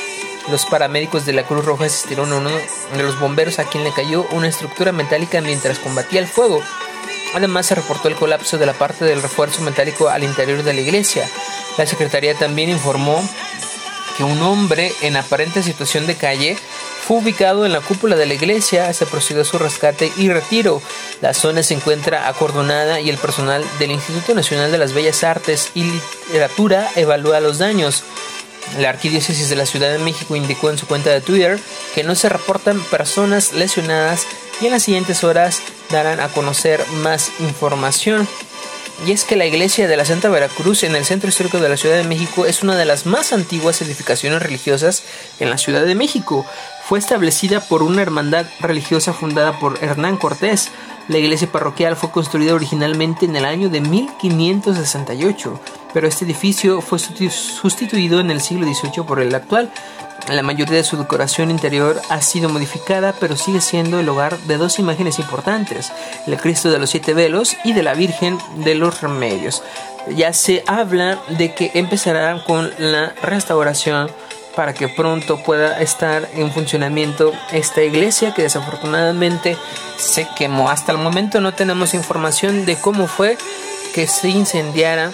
Los 0.50 0.66
paramédicos 0.66 1.26
de 1.26 1.32
la 1.32 1.44
Cruz 1.44 1.64
Roja 1.64 1.86
asistieron 1.86 2.32
a 2.32 2.36
uno 2.36 2.50
de 2.50 3.02
los 3.02 3.18
bomberos 3.18 3.58
a 3.58 3.64
quien 3.64 3.84
le 3.84 3.92
cayó 3.92 4.26
una 4.30 4.48
estructura 4.48 4.92
metálica 4.92 5.40
mientras 5.40 5.78
combatía 5.78 6.20
el 6.20 6.26
fuego. 6.26 6.62
Además 7.34 7.66
se 7.66 7.74
reportó 7.74 8.08
el 8.08 8.14
colapso 8.14 8.58
de 8.58 8.66
la 8.66 8.74
parte 8.74 9.04
del 9.04 9.22
refuerzo 9.22 9.62
metálico 9.62 10.08
al 10.08 10.24
interior 10.24 10.62
de 10.62 10.72
la 10.72 10.80
iglesia. 10.80 11.28
La 11.76 11.86
Secretaría 11.86 12.34
también 12.34 12.70
informó 12.70 13.22
que 14.16 14.24
un 14.24 14.40
hombre 14.42 14.92
en 15.02 15.16
aparente 15.16 15.62
situación 15.62 16.06
de 16.06 16.16
calle 16.16 16.56
fue 17.06 17.18
ubicado 17.18 17.66
en 17.66 17.72
la 17.72 17.82
cúpula 17.82 18.16
de 18.16 18.24
la 18.24 18.32
iglesia, 18.32 18.90
se 18.94 19.04
procedió 19.04 19.42
a 19.42 19.44
su 19.44 19.58
rescate 19.58 20.10
y 20.16 20.30
retiro. 20.30 20.80
La 21.20 21.34
zona 21.34 21.62
se 21.62 21.74
encuentra 21.74 22.28
acordonada 22.28 22.98
y 22.98 23.10
el 23.10 23.18
personal 23.18 23.62
del 23.78 23.90
Instituto 23.90 24.34
Nacional 24.34 24.72
de 24.72 24.78
las 24.78 24.94
Bellas 24.94 25.22
Artes 25.22 25.70
y 25.74 25.84
Literatura 25.84 26.88
evalúa 26.96 27.40
los 27.40 27.58
daños. 27.58 28.04
La 28.78 28.88
Arquidiócesis 28.88 29.50
de 29.50 29.56
la 29.56 29.66
Ciudad 29.66 29.92
de 29.92 29.98
México 29.98 30.34
indicó 30.34 30.70
en 30.70 30.78
su 30.78 30.86
cuenta 30.86 31.10
de 31.10 31.20
Twitter 31.20 31.60
que 31.94 32.04
no 32.04 32.14
se 32.14 32.30
reportan 32.30 32.80
personas 32.84 33.52
lesionadas 33.52 34.22
y 34.62 34.66
en 34.66 34.72
las 34.72 34.84
siguientes 34.84 35.24
horas 35.24 35.60
darán 35.90 36.20
a 36.20 36.28
conocer 36.28 36.82
más 37.02 37.32
información. 37.40 38.26
Y 39.06 39.12
es 39.12 39.24
que 39.24 39.36
la 39.36 39.44
iglesia 39.44 39.88
de 39.88 39.96
la 39.96 40.04
Santa 40.06 40.30
Veracruz 40.30 40.84
en 40.84 40.94
el 40.96 41.04
centro 41.04 41.28
histórico 41.28 41.58
de 41.58 41.68
la 41.68 41.76
Ciudad 41.76 41.96
de 41.96 42.04
México 42.04 42.46
es 42.46 42.62
una 42.62 42.76
de 42.76 42.84
las 42.86 43.04
más 43.04 43.34
antiguas 43.34 43.82
edificaciones 43.82 44.40
religiosas 44.40 45.02
en 45.40 45.50
la 45.50 45.58
Ciudad 45.58 45.84
de 45.84 45.96
México 45.96 46.46
fue 46.86 46.98
establecida 46.98 47.60
por 47.60 47.82
una 47.82 48.02
hermandad 48.02 48.44
religiosa 48.60 49.14
fundada 49.14 49.58
por 49.58 49.82
Hernán 49.82 50.18
Cortés. 50.18 50.70
La 51.08 51.16
iglesia 51.16 51.50
parroquial 51.50 51.96
fue 51.96 52.10
construida 52.10 52.54
originalmente 52.54 53.24
en 53.24 53.34
el 53.36 53.46
año 53.46 53.70
de 53.70 53.80
1568, 53.80 55.60
pero 55.94 56.06
este 56.06 56.26
edificio 56.26 56.82
fue 56.82 56.98
sustituido 56.98 58.20
en 58.20 58.30
el 58.30 58.42
siglo 58.42 58.66
XVIII 58.66 59.04
por 59.06 59.20
el 59.20 59.34
actual. 59.34 59.70
La 60.28 60.42
mayoría 60.42 60.76
de 60.76 60.84
su 60.84 60.98
decoración 60.98 61.50
interior 61.50 62.00
ha 62.10 62.20
sido 62.20 62.50
modificada, 62.50 63.14
pero 63.18 63.36
sigue 63.36 63.62
siendo 63.62 63.98
el 63.98 64.08
hogar 64.08 64.38
de 64.40 64.58
dos 64.58 64.78
imágenes 64.78 65.18
importantes, 65.18 65.90
el 66.26 66.36
Cristo 66.36 66.70
de 66.70 66.78
los 66.78 66.90
Siete 66.90 67.14
Velos 67.14 67.56
y 67.64 67.72
de 67.72 67.82
la 67.82 67.94
Virgen 67.94 68.38
de 68.58 68.74
los 68.74 69.00
Remedios. 69.00 69.62
Ya 70.14 70.34
se 70.34 70.62
habla 70.66 71.18
de 71.38 71.54
que 71.54 71.70
empezará 71.74 72.44
con 72.44 72.70
la 72.78 73.14
restauración 73.22 74.10
para 74.54 74.74
que 74.74 74.88
pronto 74.88 75.42
pueda 75.42 75.80
estar 75.80 76.28
en 76.34 76.52
funcionamiento 76.52 77.32
esta 77.52 77.82
iglesia 77.82 78.34
que 78.34 78.42
desafortunadamente 78.42 79.56
se 79.96 80.28
quemó. 80.36 80.70
Hasta 80.70 80.92
el 80.92 80.98
momento 80.98 81.40
no 81.40 81.54
tenemos 81.54 81.94
información 81.94 82.64
de 82.66 82.76
cómo 82.76 83.06
fue 83.06 83.36
que 83.94 84.06
se 84.06 84.28
incendiara 84.28 85.10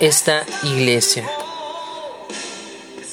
esta 0.00 0.44
iglesia. 0.62 1.28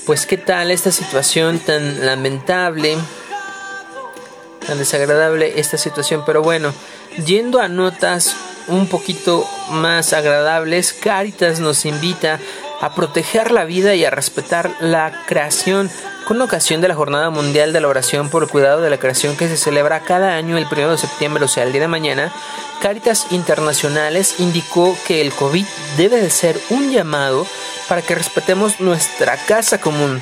Pues 0.05 0.25
qué 0.25 0.37
tal 0.37 0.71
esta 0.71 0.91
situación 0.91 1.59
tan 1.59 2.05
lamentable, 2.05 2.97
tan 4.65 4.77
desagradable 4.77 5.59
esta 5.59 5.77
situación, 5.77 6.23
pero 6.25 6.41
bueno, 6.41 6.73
yendo 7.25 7.59
a 7.59 7.67
notas 7.67 8.35
un 8.67 8.87
poquito 8.87 9.47
más 9.69 10.13
agradables, 10.13 10.93
Caritas 10.93 11.59
nos 11.59 11.85
invita 11.85 12.39
a 12.81 12.93
proteger 12.95 13.51
la 13.51 13.63
vida 13.63 13.95
y 13.95 14.03
a 14.03 14.09
respetar 14.09 14.71
la 14.79 15.23
creación 15.27 15.89
con 16.25 16.41
ocasión 16.41 16.81
de 16.81 16.87
la 16.87 16.95
Jornada 16.95 17.29
Mundial 17.29 17.73
de 17.73 17.79
la 17.79 17.87
Oración 17.87 18.29
por 18.29 18.43
el 18.43 18.49
Cuidado 18.49 18.81
de 18.81 18.89
la 18.89 18.97
Creación 18.97 19.35
que 19.37 19.47
se 19.47 19.57
celebra 19.57 20.01
cada 20.01 20.35
año 20.35 20.57
el 20.57 20.67
1 20.69 20.91
de 20.91 20.97
septiembre, 20.97 21.45
o 21.45 21.47
sea, 21.47 21.63
el 21.63 21.71
día 21.71 21.81
de 21.81 21.87
mañana, 21.87 22.31
Caritas 22.81 23.27
Internacionales 23.31 24.35
indicó 24.39 24.97
que 25.07 25.21
el 25.21 25.31
COVID 25.31 25.65
debe 25.97 26.21
de 26.21 26.29
ser 26.29 26.59
un 26.69 26.91
llamado 26.91 27.45
para 27.87 28.01
que 28.01 28.15
respetemos 28.15 28.79
nuestra 28.79 29.37
casa 29.37 29.79
común. 29.79 30.21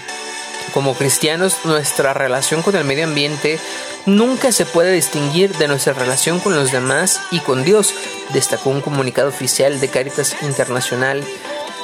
Como 0.73 0.93
cristianos, 0.93 1.57
nuestra 1.63 2.13
relación 2.13 2.61
con 2.61 2.75
el 2.75 2.83
medio 2.83 3.05
ambiente 3.05 3.59
nunca 4.05 4.51
se 4.51 4.65
puede 4.65 4.91
distinguir 4.91 5.55
de 5.57 5.67
nuestra 5.67 5.93
relación 5.93 6.39
con 6.39 6.55
los 6.55 6.71
demás 6.71 7.21
y 7.31 7.39
con 7.39 7.63
Dios, 7.63 7.93
destacó 8.33 8.69
un 8.69 8.81
comunicado 8.81 9.29
oficial 9.29 9.79
de 9.79 9.87
Caritas 9.87 10.35
Internacional 10.41 11.23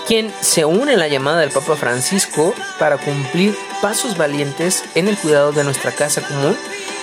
quien 0.08 0.32
se 0.42 0.66
une 0.66 0.94
a 0.94 0.98
la 0.98 1.08
llamada 1.08 1.40
del 1.40 1.52
Papa 1.52 1.76
Francisco 1.76 2.54
para 2.78 2.98
cumplir 2.98 3.56
pasos 3.82 4.18
valientes 4.18 4.84
en 4.96 5.08
el 5.08 5.18
cuidado 5.18 5.52
de 5.52 5.64
nuestra 5.64 5.92
casa 5.92 6.22
común, 6.22 6.56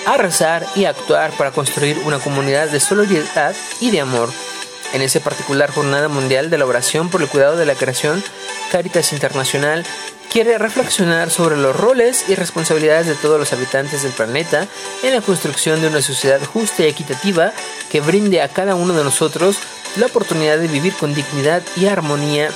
a 0.07 0.17
rezar 0.17 0.67
y 0.75 0.85
actuar 0.85 1.33
para 1.33 1.51
construir 1.51 1.99
una 2.05 2.19
comunidad 2.19 2.69
de 2.69 2.81
solidaridad 2.81 3.55
y 3.81 3.91
de 3.91 4.01
amor. 4.01 4.31
En 4.93 5.03
esa 5.03 5.21
particular 5.21 5.71
Jornada 5.71 6.09
Mundial 6.09 6.51
de 6.51 6.59
la 6.59 6.67
Oración 6.67 7.09
por 7.09 7.23
el 7.23 7.29
Cuidado 7.29 7.57
de 7.57 7.67
la 7.67 7.75
Creación, 7.75 8.23
Caritas 8.71 9.13
Internacional 9.13 9.85
quiere 10.31 10.57
reflexionar 10.57 11.31
sobre 11.31 11.57
los 11.57 11.77
roles 11.77 12.25
y 12.29 12.35
responsabilidades 12.35 13.07
de 13.07 13.15
todos 13.15 13.39
los 13.39 13.53
habitantes 13.53 14.03
del 14.03 14.13
planeta 14.13 14.67
en 15.03 15.15
la 15.15 15.21
construcción 15.21 15.81
de 15.81 15.89
una 15.89 16.01
sociedad 16.01 16.41
justa 16.43 16.85
y 16.85 16.87
equitativa 16.87 17.53
que 17.91 18.01
brinde 18.01 18.41
a 18.41 18.49
cada 18.49 18.75
uno 18.75 18.95
de 18.95 19.05
nosotros 19.05 19.59
la 19.97 20.07
oportunidad 20.07 20.57
de 20.57 20.69
vivir 20.69 20.95
con 20.95 21.15
dignidad 21.15 21.63
y 21.77 21.87
armonía 21.87 22.49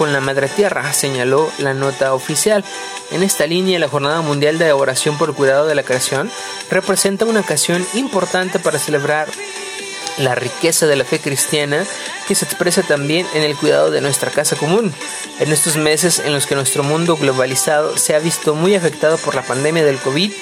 con 0.00 0.14
la 0.14 0.22
Madre 0.22 0.48
Tierra, 0.48 0.94
señaló 0.94 1.52
la 1.58 1.74
nota 1.74 2.14
oficial. 2.14 2.64
En 3.10 3.22
esta 3.22 3.46
línea, 3.46 3.78
la 3.78 3.86
Jornada 3.86 4.22
Mundial 4.22 4.58
de 4.58 4.72
Oración 4.72 5.18
por 5.18 5.28
el 5.28 5.34
Cuidado 5.34 5.66
de 5.66 5.74
la 5.74 5.82
Creación 5.82 6.30
representa 6.70 7.26
una 7.26 7.40
ocasión 7.40 7.86
importante 7.92 8.58
para 8.58 8.78
celebrar 8.78 9.28
la 10.16 10.34
riqueza 10.34 10.86
de 10.86 10.96
la 10.96 11.04
fe 11.04 11.18
cristiana 11.18 11.84
que 12.26 12.34
se 12.34 12.46
expresa 12.46 12.82
también 12.82 13.26
en 13.34 13.42
el 13.42 13.54
cuidado 13.54 13.90
de 13.90 14.00
nuestra 14.00 14.30
casa 14.30 14.56
común. 14.56 14.90
En 15.38 15.52
estos 15.52 15.76
meses 15.76 16.18
en 16.18 16.32
los 16.32 16.46
que 16.46 16.54
nuestro 16.54 16.82
mundo 16.82 17.18
globalizado 17.18 17.98
se 17.98 18.14
ha 18.14 18.20
visto 18.20 18.54
muy 18.54 18.74
afectado 18.74 19.18
por 19.18 19.34
la 19.34 19.42
pandemia 19.42 19.84
del 19.84 19.98
COVID, 19.98 20.32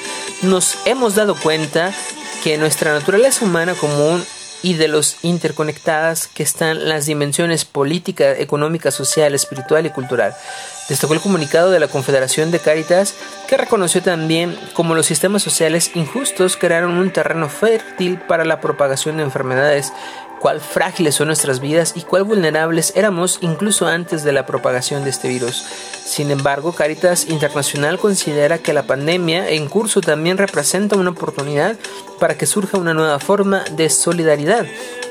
nos 0.43 0.79
hemos 0.85 1.17
dado 1.17 1.35
cuenta 1.35 1.93
que 2.45 2.59
nuestra 2.59 2.93
naturaleza 2.93 3.45
humana 3.45 3.75
común 3.75 4.25
y 4.63 4.75
de 4.75 4.89
los 4.89 5.17
interconectadas 5.23 6.27
que 6.29 6.43
están 6.43 6.89
las 6.89 7.07
dimensiones 7.07 7.65
política, 7.65 8.33
económica, 8.33 8.91
social, 8.91 9.35
espiritual 9.35 9.87
y 9.87 9.91
cultural. 9.91 10.35
Destacó 10.89 11.13
el 11.13 11.21
comunicado 11.21 11.71
de 11.71 11.81
la 11.81 11.89
Confederación 11.89 12.51
de 12.51 12.61
Cáritas, 12.61 13.15
que 13.47 13.59
reconoció 13.59 14.03
también 14.03 14.59
cómo 14.73 14.95
los 14.95 15.07
sistemas 15.07 15.43
sociales 15.43 15.91
injustos 15.95 16.57
crearon 16.57 16.97
un 16.97 17.13
terreno 17.13 17.51
fértil 17.51 18.19
para 18.19 18.47
la 18.47 18.61
propagación 18.61 19.19
de 19.19 19.25
enfermedades, 19.25 19.93
cuál 20.41 20.61
frágiles 20.61 21.15
son 21.15 21.29
nuestras 21.29 21.61
vidas 21.61 21.93
y 21.97 22.03
cuál 22.03 22.25
vulnerables 22.25 22.93
éramos 22.97 23.39
incluso 23.41 23.87
antes 23.87 24.25
de 24.25 24.33
la 24.33 24.47
propagación 24.47 25.05
de 25.05 25.11
este 25.11 25.29
virus. 25.29 25.65
Sin 26.05 26.31
embargo, 26.31 26.73
Caritas 26.73 27.27
Internacional 27.29 27.99
considera 27.99 28.59
que 28.59 28.73
la 28.73 28.85
pandemia 28.85 29.51
en 29.51 29.69
curso 29.69 30.01
también 30.01 30.39
representa 30.39 30.97
una 30.97 31.11
oportunidad 31.11 31.77
para 32.19 32.37
que 32.37 32.47
surja 32.47 32.79
una 32.79 32.95
nueva 32.95 33.19
forma 33.19 33.65
de 33.73 33.91
solidaridad 33.91 34.67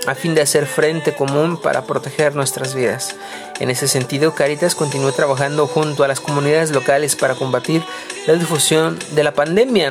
a 0.07 0.15
fin 0.15 0.33
de 0.33 0.41
hacer 0.41 0.65
frente 0.65 1.13
común 1.13 1.59
para 1.61 1.83
proteger 1.83 2.33
nuestras 2.35 2.73
vidas. 2.73 3.15
En 3.59 3.69
ese 3.69 3.87
sentido, 3.87 4.33
Caritas 4.33 4.73
continúa 4.73 5.11
trabajando 5.11 5.67
junto 5.67 6.03
a 6.03 6.07
las 6.07 6.21
comunidades 6.21 6.71
locales 6.71 7.15
para 7.15 7.35
combatir 7.35 7.83
la 8.25 8.33
difusión 8.33 8.97
de 9.11 9.23
la 9.23 9.33
pandemia 9.33 9.89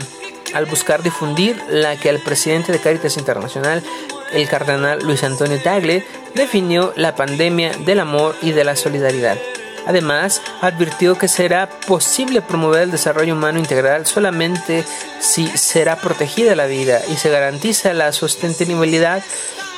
al 0.54 0.66
buscar 0.66 1.02
difundir 1.02 1.60
la 1.68 1.96
que 1.96 2.08
el 2.08 2.20
presidente 2.20 2.72
de 2.72 2.78
Caritas 2.78 3.16
Internacional 3.16 3.82
el 4.32 4.48
cardenal 4.48 5.00
Luis 5.02 5.22
Antonio 5.22 5.60
Tagle 5.62 6.04
definió 6.34 6.92
la 6.96 7.14
pandemia 7.14 7.72
del 7.84 8.00
amor 8.00 8.34
y 8.42 8.52
de 8.52 8.64
la 8.64 8.76
solidaridad. 8.76 9.38
Además, 9.86 10.42
advirtió 10.60 11.16
que 11.16 11.28
será 11.28 11.70
posible 11.86 12.42
promover 12.42 12.82
el 12.82 12.90
desarrollo 12.90 13.34
humano 13.34 13.60
integral 13.60 14.04
solamente 14.04 14.84
si 15.20 15.46
será 15.46 15.96
protegida 15.96 16.56
la 16.56 16.66
vida 16.66 17.00
y 17.08 17.16
se 17.16 17.30
garantiza 17.30 17.94
la 17.94 18.12
sostenibilidad 18.12 19.22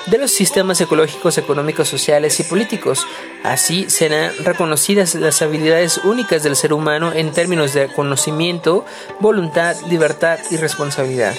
de 0.06 0.16
los 0.16 0.30
sistemas 0.30 0.80
ecológicos, 0.80 1.36
económicos, 1.36 1.88
sociales 1.88 2.40
y 2.40 2.44
políticos. 2.44 3.06
Así 3.44 3.90
serán 3.90 4.32
reconocidas 4.44 5.14
las 5.14 5.42
habilidades 5.42 5.98
únicas 5.98 6.42
del 6.42 6.56
ser 6.56 6.72
humano 6.72 7.12
en 7.12 7.32
términos 7.32 7.74
de 7.74 7.88
conocimiento, 7.88 8.86
voluntad, 9.20 9.76
libertad 9.90 10.38
y 10.50 10.56
responsabilidad. 10.56 11.34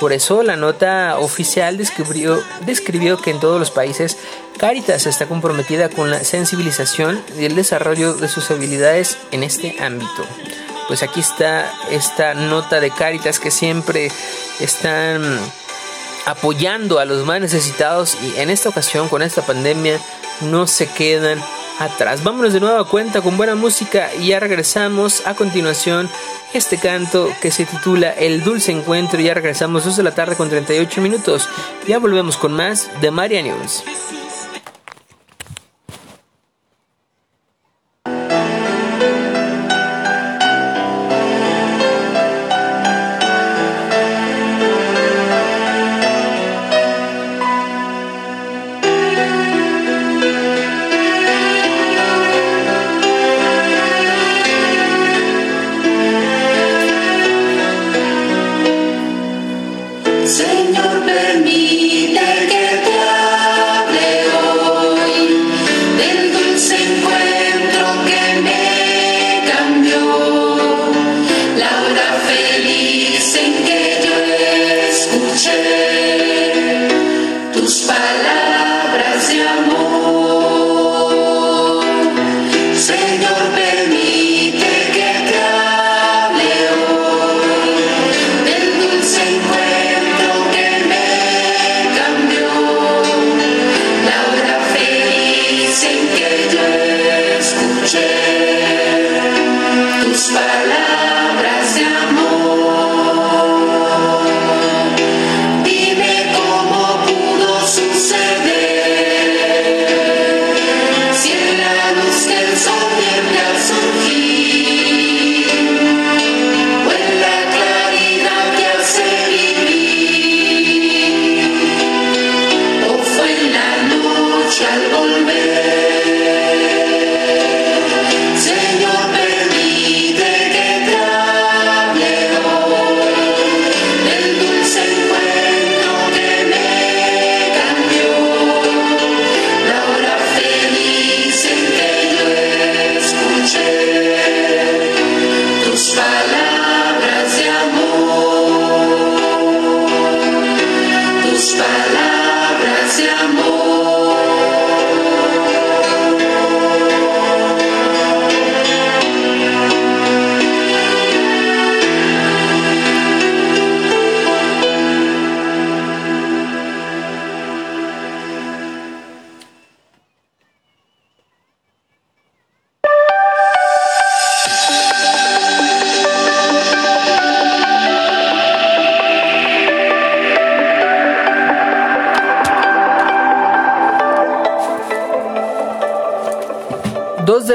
Por 0.00 0.12
eso 0.12 0.42
la 0.42 0.56
nota 0.56 1.18
oficial 1.18 1.76
describió, 1.76 2.42
describió 2.66 3.16
que 3.16 3.30
en 3.30 3.40
todos 3.40 3.58
los 3.58 3.70
países 3.70 4.18
Caritas 4.58 5.06
está 5.06 5.26
comprometida 5.26 5.88
con 5.88 6.10
la 6.10 6.22
sensibilización 6.22 7.22
y 7.38 7.44
el 7.44 7.56
desarrollo 7.56 8.14
de 8.14 8.28
sus 8.28 8.50
habilidades 8.50 9.18
en 9.30 9.42
este 9.42 9.76
ámbito. 9.80 10.24
Pues 10.88 11.02
aquí 11.02 11.20
está 11.20 11.72
esta 11.90 12.34
nota 12.34 12.80
de 12.80 12.90
Caritas 12.90 13.40
que 13.40 13.50
siempre 13.50 14.10
están 14.60 15.38
apoyando 16.26 16.98
a 16.98 17.04
los 17.04 17.24
más 17.24 17.40
necesitados 17.40 18.16
y 18.22 18.40
en 18.40 18.50
esta 18.50 18.68
ocasión 18.68 19.08
con 19.08 19.22
esta 19.22 19.42
pandemia 19.42 20.00
no 20.40 20.66
se 20.66 20.86
quedan 20.86 21.40
atrás. 21.78 22.22
Vámonos 22.22 22.52
de 22.52 22.60
nuevo 22.60 22.78
a 22.78 22.88
cuenta 22.88 23.20
con 23.20 23.36
buena 23.36 23.54
música 23.54 24.10
y 24.20 24.28
ya 24.28 24.40
regresamos 24.40 25.26
a 25.26 25.34
continuación 25.34 26.08
este 26.52 26.78
canto 26.78 27.28
que 27.40 27.50
se 27.50 27.66
titula 27.66 28.10
El 28.10 28.42
Dulce 28.42 28.72
Encuentro. 28.72 29.20
Ya 29.20 29.34
regresamos 29.34 29.84
2 29.84 29.96
de 29.96 30.02
la 30.02 30.14
tarde 30.14 30.36
con 30.36 30.48
38 30.48 31.00
minutos. 31.00 31.48
Ya 31.86 31.98
volvemos 31.98 32.36
con 32.36 32.52
más 32.52 32.88
de 33.00 33.10
Maria 33.10 33.42
News. 33.42 33.84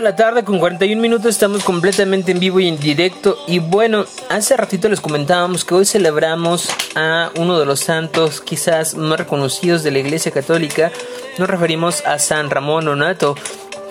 La 0.09 0.15
tarde 0.15 0.43
con 0.43 0.57
41 0.57 0.99
minutos 0.99 1.27
estamos 1.27 1.63
completamente 1.63 2.31
en 2.31 2.39
vivo 2.39 2.59
y 2.59 2.67
en 2.67 2.79
directo. 2.79 3.37
Y 3.45 3.59
bueno, 3.59 4.07
hace 4.29 4.57
ratito 4.57 4.89
les 4.89 5.01
comentábamos 5.01 5.63
que 5.63 5.75
hoy 5.75 5.85
celebramos 5.85 6.67
a 6.95 7.29
uno 7.37 7.59
de 7.59 7.67
los 7.67 7.81
santos 7.81 8.41
quizás 8.41 8.95
más 8.95 9.19
reconocidos 9.19 9.83
de 9.83 9.91
la 9.91 9.99
Iglesia 9.99 10.31
Católica, 10.31 10.91
nos 11.37 11.47
referimos 11.47 12.03
a 12.07 12.17
San 12.17 12.49
Ramón 12.49 12.87
Onato, 12.87 13.35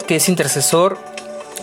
que 0.08 0.16
es 0.16 0.28
intercesor 0.28 0.98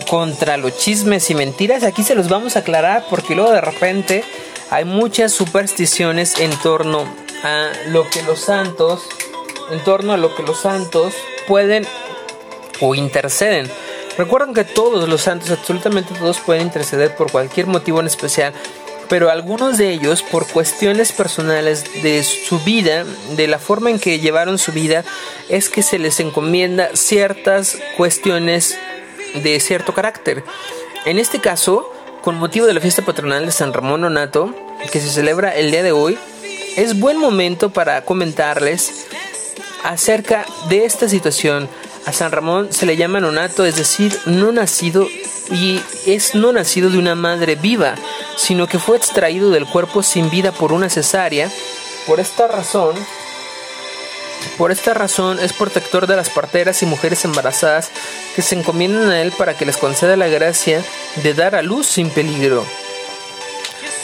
contra 0.08 0.56
los 0.56 0.78
chismes 0.78 1.28
y 1.28 1.34
mentiras, 1.34 1.82
aquí 1.82 2.02
se 2.02 2.14
los 2.14 2.30
vamos 2.30 2.56
a 2.56 2.60
aclarar 2.60 3.04
porque 3.10 3.34
luego 3.34 3.52
de 3.52 3.60
repente 3.60 4.24
hay 4.70 4.86
muchas 4.86 5.32
supersticiones 5.32 6.40
en 6.40 6.50
torno 6.60 7.04
a 7.44 7.72
lo 7.88 8.08
que 8.08 8.22
los 8.22 8.40
santos, 8.40 9.02
en 9.70 9.84
torno 9.84 10.14
a 10.14 10.16
lo 10.16 10.34
que 10.34 10.44
los 10.44 10.58
santos 10.58 11.12
pueden 11.46 11.86
o 12.80 12.94
interceden. 12.94 13.70
Recuerden 14.18 14.54
que 14.54 14.64
todos 14.64 15.08
los 15.08 15.22
santos, 15.22 15.50
absolutamente 15.50 16.14
todos, 16.14 16.38
pueden 16.40 16.62
interceder 16.62 17.14
por 17.14 17.30
cualquier 17.30 17.66
motivo 17.66 18.00
en 18.00 18.06
especial 18.06 18.52
pero 19.08 19.30
algunos 19.30 19.78
de 19.78 19.90
ellos, 19.90 20.22
por 20.22 20.46
cuestiones 20.46 21.12
personales 21.12 21.84
de 22.02 22.22
su 22.22 22.58
vida, 22.60 23.04
de 23.36 23.46
la 23.46 23.58
forma 23.58 23.90
en 23.90 23.98
que 23.98 24.18
llevaron 24.18 24.58
su 24.58 24.72
vida, 24.72 25.04
es 25.48 25.68
que 25.68 25.82
se 25.82 25.98
les 25.98 26.20
encomienda 26.20 26.90
ciertas 26.94 27.78
cuestiones 27.96 28.76
de 29.34 29.60
cierto 29.60 29.94
carácter. 29.94 30.44
En 31.04 31.18
este 31.18 31.40
caso, 31.40 31.92
con 32.22 32.36
motivo 32.36 32.66
de 32.66 32.74
la 32.74 32.80
fiesta 32.80 33.02
patronal 33.02 33.46
de 33.46 33.52
San 33.52 33.72
Ramón 33.72 34.00
Nonato, 34.00 34.54
que 34.90 35.00
se 35.00 35.08
celebra 35.08 35.54
el 35.54 35.70
día 35.70 35.82
de 35.82 35.92
hoy, 35.92 36.18
es 36.76 36.98
buen 36.98 37.18
momento 37.18 37.70
para 37.70 38.04
comentarles 38.04 39.06
acerca 39.84 40.44
de 40.68 40.84
esta 40.84 41.08
situación. 41.08 41.68
A 42.06 42.12
San 42.12 42.30
Ramón 42.30 42.72
se 42.72 42.86
le 42.86 42.96
llama 42.96 43.20
nonato, 43.20 43.64
es 43.64 43.74
decir, 43.74 44.16
no 44.26 44.52
nacido 44.52 45.08
y 45.50 45.80
es 46.06 46.36
no 46.36 46.52
nacido 46.52 46.88
de 46.88 46.98
una 46.98 47.16
madre 47.16 47.56
viva, 47.56 47.96
sino 48.36 48.68
que 48.68 48.78
fue 48.78 48.96
extraído 48.96 49.50
del 49.50 49.66
cuerpo 49.66 50.04
sin 50.04 50.30
vida 50.30 50.52
por 50.52 50.72
una 50.72 50.88
cesárea. 50.88 51.50
Por 52.06 52.20
esta 52.20 52.46
razón, 52.46 52.94
por 54.56 54.70
esta 54.70 54.94
razón 54.94 55.40
es 55.40 55.52
protector 55.52 56.06
de 56.06 56.14
las 56.14 56.30
parteras 56.30 56.80
y 56.82 56.86
mujeres 56.86 57.24
embarazadas 57.24 57.90
que 58.36 58.42
se 58.42 58.54
encomiendan 58.54 59.10
a 59.10 59.20
él 59.20 59.32
para 59.32 59.56
que 59.56 59.66
les 59.66 59.76
conceda 59.76 60.16
la 60.16 60.28
gracia 60.28 60.84
de 61.16 61.34
dar 61.34 61.56
a 61.56 61.62
luz 61.62 61.86
sin 61.86 62.10
peligro. 62.10 62.64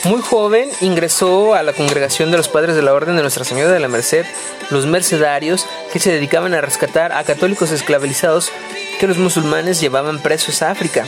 Muy 0.04 0.20
joven 0.20 0.68
ingresó 0.80 1.54
a 1.54 1.62
la 1.62 1.72
congregación 1.74 2.32
de 2.32 2.36
los 2.36 2.48
padres 2.48 2.74
de 2.74 2.82
la 2.82 2.92
Orden 2.92 3.14
de 3.14 3.22
Nuestra 3.22 3.44
Señora 3.44 3.70
de 3.70 3.78
la 3.78 3.86
Merced, 3.86 4.26
los 4.70 4.84
mercedarios, 4.84 5.64
que 5.92 6.00
se 6.00 6.10
dedicaban 6.10 6.54
a 6.54 6.60
rescatar 6.60 7.12
a 7.12 7.22
católicos 7.22 7.70
esclavizados 7.70 8.50
que 8.98 9.06
los 9.06 9.18
musulmanes 9.18 9.80
llevaban 9.80 10.18
presos 10.18 10.60
a 10.60 10.72
África. 10.72 11.06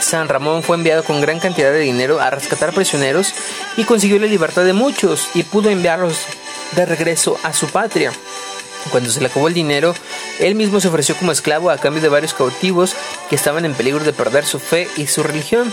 San 0.00 0.28
Ramón 0.28 0.64
fue 0.64 0.76
enviado 0.76 1.04
con 1.04 1.20
gran 1.20 1.38
cantidad 1.38 1.70
de 1.70 1.78
dinero 1.78 2.18
a 2.18 2.30
rescatar 2.30 2.74
prisioneros 2.74 3.32
y 3.76 3.84
consiguió 3.84 4.18
la 4.18 4.26
libertad 4.26 4.64
de 4.64 4.72
muchos 4.72 5.28
y 5.34 5.44
pudo 5.44 5.70
enviarlos 5.70 6.18
de 6.74 6.86
regreso 6.86 7.38
a 7.44 7.52
su 7.52 7.68
patria. 7.68 8.12
Cuando 8.90 9.08
se 9.10 9.20
le 9.20 9.26
acabó 9.26 9.46
el 9.46 9.54
dinero, 9.54 9.94
él 10.40 10.56
mismo 10.56 10.80
se 10.80 10.88
ofreció 10.88 11.14
como 11.16 11.30
esclavo 11.30 11.70
a 11.70 11.78
cambio 11.78 12.02
de 12.02 12.08
varios 12.08 12.34
cautivos 12.34 12.96
que 13.28 13.36
estaban 13.36 13.64
en 13.64 13.74
peligro 13.74 14.02
de 14.02 14.12
perder 14.12 14.46
su 14.46 14.58
fe 14.58 14.88
y 14.96 15.06
su 15.06 15.22
religión. 15.22 15.72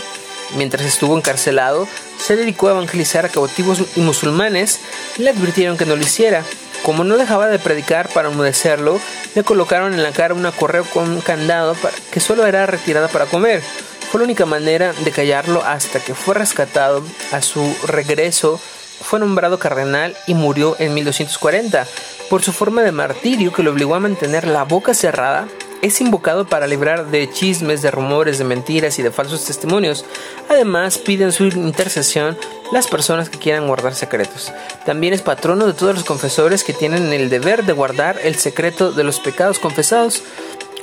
Mientras 0.56 0.86
estuvo 0.86 1.16
encarcelado, 1.16 1.86
se 2.18 2.36
dedicó 2.36 2.68
a 2.68 2.72
evangelizar 2.72 3.26
a 3.26 3.28
cautivos 3.28 3.82
y 3.96 4.00
musulmanes 4.00 4.80
y 5.18 5.22
le 5.22 5.30
advirtieron 5.30 5.76
que 5.76 5.86
no 5.86 5.96
lo 5.96 6.02
hiciera. 6.02 6.44
Como 6.82 7.04
no 7.04 7.16
dejaba 7.16 7.48
de 7.48 7.58
predicar 7.58 8.08
para 8.08 8.28
enmudecerlo, 8.30 9.00
le 9.34 9.44
colocaron 9.44 9.94
en 9.94 10.02
la 10.02 10.12
cara 10.12 10.34
una 10.34 10.52
correa 10.52 10.82
con 10.82 11.10
un 11.10 11.20
candado 11.20 11.76
que 12.10 12.20
solo 12.20 12.46
era 12.46 12.66
retirada 12.66 13.08
para 13.08 13.26
comer. 13.26 13.62
Fue 14.10 14.20
la 14.20 14.24
única 14.24 14.46
manera 14.46 14.94
de 14.94 15.10
callarlo 15.10 15.62
hasta 15.64 16.00
que 16.00 16.14
fue 16.14 16.34
rescatado. 16.34 17.02
A 17.30 17.42
su 17.42 17.76
regreso, 17.86 18.58
fue 19.00 19.20
nombrado 19.20 19.58
cardenal 19.58 20.16
y 20.26 20.34
murió 20.34 20.76
en 20.78 20.94
1240. 20.94 21.86
Por 22.30 22.42
su 22.42 22.52
forma 22.52 22.82
de 22.82 22.92
martirio 22.92 23.52
que 23.52 23.62
lo 23.62 23.72
obligó 23.72 23.94
a 23.94 24.00
mantener 24.00 24.46
la 24.46 24.64
boca 24.64 24.94
cerrada, 24.94 25.48
es 25.82 26.00
invocado 26.00 26.46
para 26.46 26.66
librar 26.66 27.06
de 27.06 27.30
chismes, 27.30 27.82
de 27.82 27.90
rumores, 27.90 28.38
de 28.38 28.44
mentiras 28.44 28.98
y 28.98 29.02
de 29.02 29.10
falsos 29.10 29.44
testimonios. 29.44 30.04
Además, 30.48 30.98
piden 30.98 31.32
su 31.32 31.44
intercesión 31.44 32.36
las 32.72 32.86
personas 32.86 33.28
que 33.28 33.38
quieran 33.38 33.66
guardar 33.66 33.94
secretos. 33.94 34.52
También 34.84 35.14
es 35.14 35.22
patrono 35.22 35.66
de 35.66 35.72
todos 35.72 35.94
los 35.94 36.04
confesores 36.04 36.64
que 36.64 36.72
tienen 36.72 37.12
el 37.12 37.30
deber 37.30 37.64
de 37.64 37.72
guardar 37.72 38.18
el 38.22 38.34
secreto 38.36 38.92
de 38.92 39.04
los 39.04 39.20
pecados 39.20 39.58
confesados. 39.58 40.22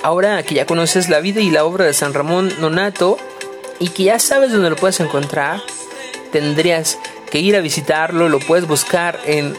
Ahora 0.03 0.41
que 0.43 0.55
ya 0.55 0.65
conoces 0.65 1.09
la 1.09 1.19
vida 1.19 1.41
y 1.41 1.49
la 1.49 1.65
obra 1.65 1.85
de 1.85 1.93
San 1.93 2.13
Ramón 2.13 2.53
Nonato 2.59 3.17
y 3.79 3.89
que 3.89 4.03
ya 4.03 4.19
sabes 4.19 4.51
dónde 4.51 4.69
lo 4.69 4.75
puedes 4.75 4.99
encontrar, 4.99 5.61
tendrías 6.31 6.97
que 7.29 7.39
ir 7.39 7.55
a 7.55 7.61
visitarlo, 7.61 8.29
lo 8.29 8.39
puedes 8.39 8.67
buscar 8.67 9.19
en 9.25 9.57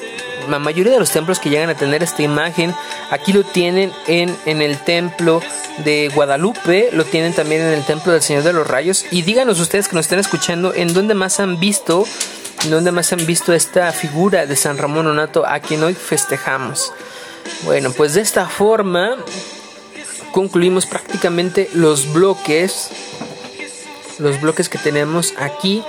la 0.48 0.58
mayoría 0.58 0.92
de 0.92 0.98
los 0.98 1.10
templos 1.10 1.38
que 1.38 1.50
llegan 1.50 1.70
a 1.70 1.74
tener 1.74 2.02
esta 2.02 2.22
imagen, 2.22 2.74
aquí 3.10 3.32
lo 3.32 3.42
tienen 3.44 3.92
en, 4.06 4.36
en 4.46 4.62
el 4.62 4.78
templo 4.78 5.42
de 5.84 6.10
Guadalupe, 6.14 6.90
lo 6.92 7.04
tienen 7.04 7.32
también 7.34 7.62
en 7.62 7.72
el 7.72 7.84
templo 7.84 8.12
del 8.12 8.22
Señor 8.22 8.42
de 8.42 8.52
los 8.52 8.66
Rayos. 8.66 9.04
Y 9.10 9.22
díganos 9.22 9.60
ustedes 9.60 9.88
que 9.88 9.96
nos 9.96 10.06
estén 10.06 10.18
escuchando, 10.18 10.74
¿en 10.74 10.92
dónde 10.94 11.14
más 11.14 11.40
han 11.40 11.60
visto, 11.60 12.04
en 12.64 12.70
dónde 12.70 12.92
más 12.92 13.12
han 13.12 13.24
visto 13.26 13.52
esta 13.52 13.92
figura 13.92 14.46
de 14.46 14.56
San 14.56 14.78
Ramón 14.78 15.06
Onato 15.06 15.46
a 15.46 15.60
quien 15.60 15.82
hoy 15.82 15.94
festejamos? 15.94 16.92
Bueno, 17.64 17.92
pues 17.92 18.14
de 18.14 18.20
esta 18.20 18.46
forma 18.46 19.16
concluimos 20.32 20.86
prácticamente 20.86 21.70
los 21.74 22.12
bloques, 22.12 22.90
los 24.18 24.40
bloques 24.40 24.68
que 24.68 24.78
tenemos 24.78 25.34
aquí 25.38 25.82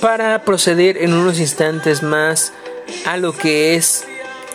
para 0.00 0.42
proceder 0.42 0.98
en 0.98 1.14
unos 1.14 1.38
instantes 1.38 2.02
más 2.02 2.52
a 3.04 3.16
lo 3.16 3.32
que 3.32 3.74
es 3.74 4.04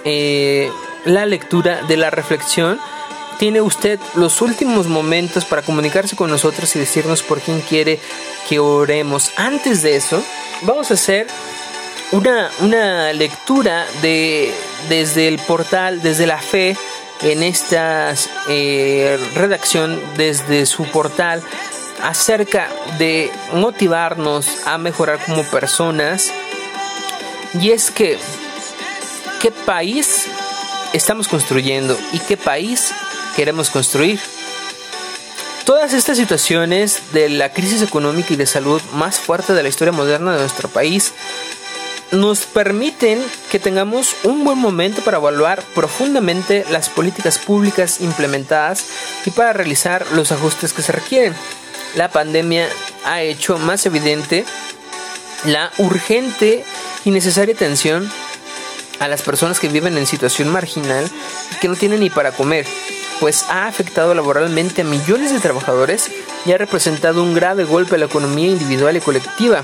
eh, 0.04 0.72
la 1.06 1.26
lectura 1.26 1.82
de 1.84 1.98
la 1.98 2.10
reflexión. 2.10 2.80
Tiene 3.40 3.62
usted 3.62 4.00
los 4.16 4.42
últimos 4.42 4.88
momentos 4.88 5.46
para 5.46 5.64
comunicarse 5.64 6.16
con 6.16 6.30
nosotros 6.30 6.76
y 6.76 6.80
decirnos 6.80 7.24
por 7.24 7.42
quién 7.42 7.62
quiere 7.62 8.00
que 8.48 8.60
oremos. 8.60 9.32
Antes 9.36 9.82
de 9.82 9.96
eso, 9.96 10.24
vamos 10.62 10.92
a 10.92 10.94
hacer 10.94 11.28
una, 12.12 12.52
una 12.60 13.14
lectura 13.14 13.86
de, 14.02 14.54
desde 14.90 15.28
el 15.28 15.40
portal, 15.40 16.02
desde 16.02 16.28
la 16.28 16.38
fe, 16.38 16.78
en 17.24 17.44
esta 17.44 18.14
eh, 18.48 19.20
redacción, 19.36 20.00
desde 20.18 20.66
su 20.66 20.86
portal, 20.86 21.42
acerca 22.02 22.68
de 22.98 23.32
motivarnos 23.54 24.48
a 24.66 24.78
mejorar 24.78 25.20
como 25.26 25.44
personas 25.44 26.32
y 27.60 27.72
es 27.72 27.91
que, 27.91 28.18
¿qué 29.41 29.52
país 29.52 30.26
estamos 30.93 31.28
construyendo 31.28 31.97
y 32.14 32.20
qué 32.20 32.38
país 32.38 32.91
queremos 33.36 33.70
construir? 33.70 34.20
Todas 35.66 35.93
estas 35.93 36.18
situaciones 36.18 37.14
de 37.14 37.30
la 37.30 37.54
crisis 37.54 37.82
económica 37.82 38.34
y 38.34 38.38
de 38.38 38.45
salud 38.45 38.82
más 38.93 39.20
fuerte 39.20 39.54
de 39.54 39.64
la 39.64 39.70
historia 39.70 39.91
moderna 39.91 40.34
de 40.34 40.39
nuestro 40.39 40.70
país 40.70 41.14
nos 42.12 42.41
permiten 42.41 43.24
que 43.49 43.60
tengamos 43.60 44.16
un 44.24 44.43
buen 44.43 44.58
momento 44.58 45.02
para 45.02 45.18
evaluar 45.18 45.62
profundamente 45.74 46.66
las 46.70 46.89
políticas 46.89 47.38
públicas 47.39 48.02
implementadas 48.02 48.86
y 49.26 49.32
para 49.32 49.54
realizar 49.54 50.06
los 50.14 50.32
ajustes 50.32 50.74
que 50.74 50.82
se 50.82 50.91
requieren. 50.91 51.34
La 51.95 52.10
pandemia 52.10 52.68
ha 53.06 53.22
hecho 53.22 53.58
más 53.58 53.86
evidente 53.86 54.45
la 55.46 55.72
urgente 55.78 56.64
y 57.06 57.12
necesaria 57.12 57.56
atención 57.56 58.10
a 59.00 59.08
las 59.08 59.24
personas 59.24 59.60
que 59.60 59.68
viven 59.68 59.98
en 59.98 60.06
situación 60.06 60.50
marginal 60.50 61.10
y 61.52 61.56
que 61.56 61.68
no 61.68 61.76
tienen 61.76 62.02
ni 62.02 62.10
para 62.10 62.32
comer, 62.32 62.68
pues 63.20 63.44
ha 63.50 63.68
afectado 63.68 64.14
laboralmente 64.14 64.82
a 64.82 64.86
millones 64.86 65.34
de 65.34 65.39
trabajadores 65.39 66.12
y 66.46 66.52
ha 66.52 66.58
representado 66.58 67.24
un 67.24 67.34
grave 67.34 67.64
golpe 67.64 67.96
a 67.96 67.98
la 67.98 68.06
economía 68.06 68.48
individual 68.48 68.98
y 68.98 69.02
colectiva. 69.02 69.64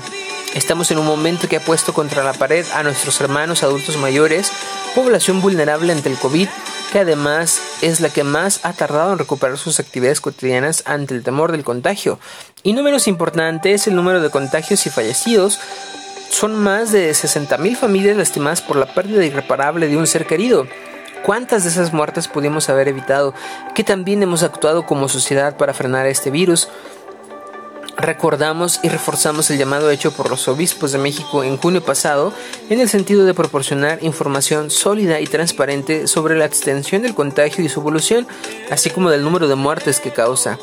Estamos 0.54 0.90
en 0.90 0.98
un 0.98 1.06
momento 1.06 1.48
que 1.48 1.56
ha 1.56 1.60
puesto 1.60 1.92
contra 1.92 2.24
la 2.24 2.32
pared 2.32 2.66
a 2.72 2.82
nuestros 2.82 3.20
hermanos 3.20 3.62
adultos 3.62 3.96
mayores, 3.96 4.50
población 4.94 5.40
vulnerable 5.40 5.92
ante 5.92 6.08
el 6.08 6.16
COVID, 6.16 6.48
que 6.92 7.00
además 7.00 7.60
es 7.82 8.00
la 8.00 8.08
que 8.08 8.24
más 8.24 8.60
ha 8.64 8.72
tardado 8.72 9.12
en 9.12 9.18
recuperar 9.18 9.58
sus 9.58 9.80
actividades 9.80 10.20
cotidianas 10.20 10.82
ante 10.86 11.14
el 11.14 11.22
temor 11.22 11.52
del 11.52 11.64
contagio. 11.64 12.18
Y 12.62 12.72
números 12.72 13.08
importantes, 13.08 13.86
el 13.86 13.94
número 13.94 14.20
de 14.20 14.30
contagios 14.30 14.86
y 14.86 14.90
fallecidos, 14.90 15.60
son 16.30 16.54
más 16.54 16.92
de 16.92 17.10
60.000 17.10 17.76
familias 17.76 18.16
lastimadas 18.16 18.62
por 18.62 18.76
la 18.76 18.86
pérdida 18.86 19.24
irreparable 19.24 19.88
de 19.88 19.96
un 19.96 20.06
ser 20.06 20.26
querido. 20.26 20.66
¿Cuántas 21.22 21.64
de 21.64 21.70
esas 21.70 21.92
muertes 21.92 22.28
pudimos 22.28 22.68
haber 22.68 22.88
evitado? 22.88 23.34
¿Qué 23.74 23.84
también 23.84 24.22
hemos 24.22 24.42
actuado 24.42 24.86
como 24.86 25.08
sociedad 25.08 25.56
para 25.56 25.74
frenar 25.74 26.06
este 26.06 26.30
virus? 26.30 26.68
Recordamos 28.00 28.78
y 28.84 28.88
reforzamos 28.88 29.50
el 29.50 29.58
llamado 29.58 29.90
hecho 29.90 30.12
por 30.12 30.30
los 30.30 30.46
obispos 30.46 30.92
de 30.92 30.98
México 30.98 31.42
en 31.42 31.56
junio 31.56 31.82
pasado 31.82 32.32
en 32.70 32.80
el 32.80 32.88
sentido 32.88 33.24
de 33.24 33.34
proporcionar 33.34 33.98
información 34.04 34.70
sólida 34.70 35.20
y 35.20 35.26
transparente 35.26 36.06
sobre 36.06 36.38
la 36.38 36.44
extensión 36.44 37.02
del 37.02 37.16
contagio 37.16 37.64
y 37.64 37.68
su 37.68 37.80
evolución, 37.80 38.28
así 38.70 38.90
como 38.90 39.10
del 39.10 39.24
número 39.24 39.48
de 39.48 39.56
muertes 39.56 39.98
que 39.98 40.12
causa. 40.12 40.58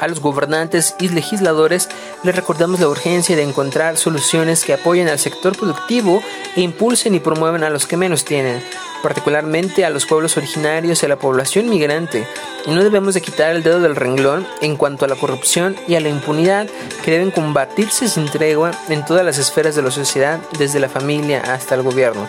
A 0.00 0.08
los 0.08 0.20
gobernantes 0.20 0.94
y 0.98 1.10
legisladores 1.10 1.90
les 2.22 2.34
recordamos 2.34 2.80
la 2.80 2.88
urgencia 2.88 3.36
de 3.36 3.42
encontrar 3.42 3.98
soluciones 3.98 4.64
que 4.64 4.72
apoyen 4.72 5.08
al 5.08 5.18
sector 5.18 5.54
productivo 5.54 6.22
e 6.56 6.62
impulsen 6.62 7.14
y 7.14 7.20
promuevan 7.20 7.64
a 7.64 7.70
los 7.70 7.86
que 7.86 7.98
menos 7.98 8.24
tienen, 8.24 8.62
particularmente 9.02 9.84
a 9.84 9.90
los 9.90 10.06
pueblos 10.06 10.38
originarios 10.38 11.02
y 11.02 11.06
a 11.06 11.10
la 11.10 11.18
población 11.18 11.68
migrante. 11.68 12.26
Y 12.64 12.70
no 12.70 12.82
debemos 12.82 13.12
de 13.12 13.20
quitar 13.20 13.54
el 13.54 13.62
dedo 13.62 13.78
del 13.80 13.94
renglón 13.94 14.46
en 14.62 14.76
cuanto 14.76 15.04
a 15.04 15.08
la 15.08 15.16
corrupción 15.16 15.76
y 15.86 15.96
a 15.96 16.00
la 16.00 16.08
impunidad 16.08 16.66
que 17.04 17.10
deben 17.10 17.30
combatirse 17.30 18.08
sin 18.08 18.24
tregua 18.24 18.70
en 18.88 19.04
todas 19.04 19.24
las 19.24 19.36
esferas 19.36 19.76
de 19.76 19.82
la 19.82 19.90
sociedad, 19.90 20.40
desde 20.58 20.80
la 20.80 20.88
familia 20.88 21.42
hasta 21.42 21.74
el 21.74 21.82
gobierno. 21.82 22.26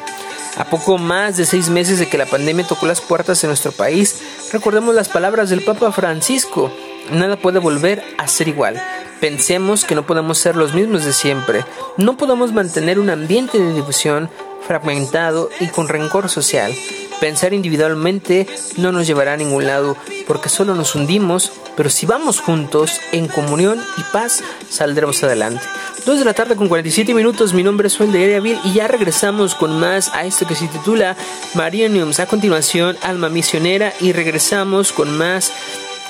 A 0.57 0.65
poco 0.65 0.97
más 0.97 1.37
de 1.37 1.45
seis 1.45 1.69
meses 1.69 1.99
de 1.99 2.09
que 2.09 2.17
la 2.17 2.25
pandemia 2.25 2.67
tocó 2.67 2.85
las 2.85 2.99
puertas 2.99 3.41
en 3.43 3.49
nuestro 3.49 3.71
país, 3.71 4.21
recordemos 4.51 4.93
las 4.93 5.07
palabras 5.07 5.49
del 5.49 5.61
Papa 5.61 5.93
Francisco, 5.93 6.69
nada 7.11 7.37
puede 7.37 7.59
volver 7.59 8.03
a 8.17 8.27
ser 8.27 8.47
igual. 8.47 8.81
Pensemos 9.19 9.85
que 9.85 9.95
no 9.95 10.05
podemos 10.05 10.37
ser 10.37 10.55
los 10.55 10.73
mismos 10.73 11.05
de 11.05 11.13
siempre. 11.13 11.63
No 11.97 12.17
podemos 12.17 12.53
mantener 12.53 12.99
un 12.99 13.09
ambiente 13.09 13.59
de 13.59 13.73
difusión 13.73 14.29
fragmentado 14.65 15.49
y 15.59 15.67
con 15.67 15.87
rencor 15.87 16.29
social. 16.29 16.73
Pensar 17.19 17.53
individualmente 17.53 18.47
no 18.77 18.91
nos 18.91 19.05
llevará 19.05 19.33
a 19.33 19.37
ningún 19.37 19.67
lado 19.67 19.95
porque 20.25 20.49
solo 20.49 20.73
nos 20.73 20.95
hundimos, 20.95 21.51
pero 21.77 21.91
si 21.91 22.07
vamos 22.07 22.39
juntos, 22.39 22.99
en 23.11 23.27
comunión 23.27 23.79
y 23.97 24.01
paz, 24.11 24.43
saldremos 24.69 25.23
adelante. 25.23 25.61
2 26.03 26.17
de 26.17 26.25
la 26.25 26.33
tarde 26.33 26.55
con 26.55 26.67
47 26.67 27.13
minutos, 27.13 27.53
mi 27.53 27.61
nombre 27.61 27.87
es 27.87 27.95
Juan 27.95 28.11
de 28.11 28.39
Vil 28.39 28.59
y 28.63 28.73
ya 28.73 28.87
regresamos 28.87 29.53
con 29.53 29.79
más 29.79 30.09
a 30.15 30.25
esto 30.25 30.47
que 30.47 30.55
se 30.55 30.67
titula 30.67 31.15
Marianiums. 31.53 32.19
A 32.19 32.25
continuación, 32.25 32.97
Alma 33.03 33.29
Misionera 33.29 33.93
y 33.99 34.13
regresamos 34.13 34.91
con 34.91 35.15
más 35.15 35.51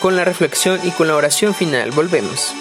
con 0.02 0.16
la 0.18 0.26
reflexión 0.26 0.80
y 0.84 0.92
con 0.92 1.08
la 1.08 1.16
oración 1.16 1.54
final. 1.54 1.92
Volvemos. 1.92 2.54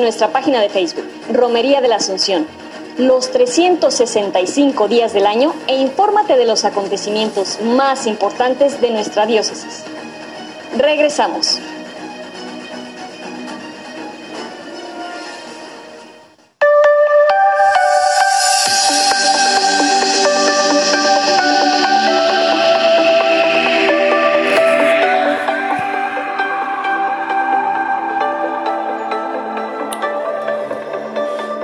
Nuestra 0.00 0.28
página 0.28 0.60
de 0.60 0.68
Facebook, 0.68 1.04
Romería 1.32 1.80
de 1.80 1.88
la 1.88 1.96
Asunción, 1.96 2.46
los 2.98 3.30
365 3.30 4.88
días 4.88 5.12
del 5.12 5.26
año 5.26 5.54
e 5.66 5.76
infórmate 5.76 6.36
de 6.36 6.46
los 6.46 6.64
acontecimientos 6.64 7.60
más 7.60 8.06
importantes 8.06 8.80
de 8.80 8.90
nuestra 8.90 9.26
diócesis. 9.26 9.84
Regresamos. 10.76 11.60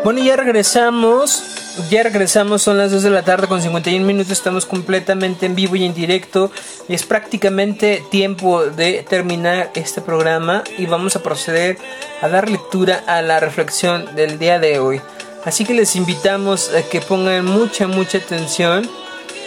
Bueno, 0.04 0.20
ya 0.20 0.34
regresamos. 0.36 1.44
Ya 1.88 2.02
regresamos, 2.02 2.60
son 2.60 2.76
las 2.76 2.90
2 2.90 3.04
de 3.04 3.10
la 3.10 3.22
tarde 3.22 3.46
con 3.46 3.62
51 3.62 4.04
minutos. 4.04 4.32
Estamos 4.32 4.66
completamente 4.66 5.46
en 5.46 5.54
vivo 5.54 5.76
y 5.76 5.84
en 5.84 5.94
directo. 5.94 6.50
Y 6.88 6.94
es 6.94 7.04
prácticamente 7.04 8.02
tiempo 8.10 8.64
de 8.64 9.06
terminar 9.08 9.70
este 9.74 10.00
programa. 10.00 10.64
Y 10.76 10.86
vamos 10.86 11.14
a 11.14 11.22
proceder 11.22 11.78
a 12.20 12.28
dar 12.28 12.50
lectura 12.50 13.04
a 13.06 13.22
la 13.22 13.38
reflexión 13.38 14.16
del 14.16 14.40
día 14.40 14.58
de 14.58 14.80
hoy. 14.80 15.00
Así 15.44 15.64
que 15.64 15.72
les 15.72 15.94
invitamos 15.94 16.74
a 16.74 16.82
que 16.82 17.00
pongan 17.00 17.44
mucha, 17.44 17.86
mucha 17.86 18.18
atención 18.18 18.90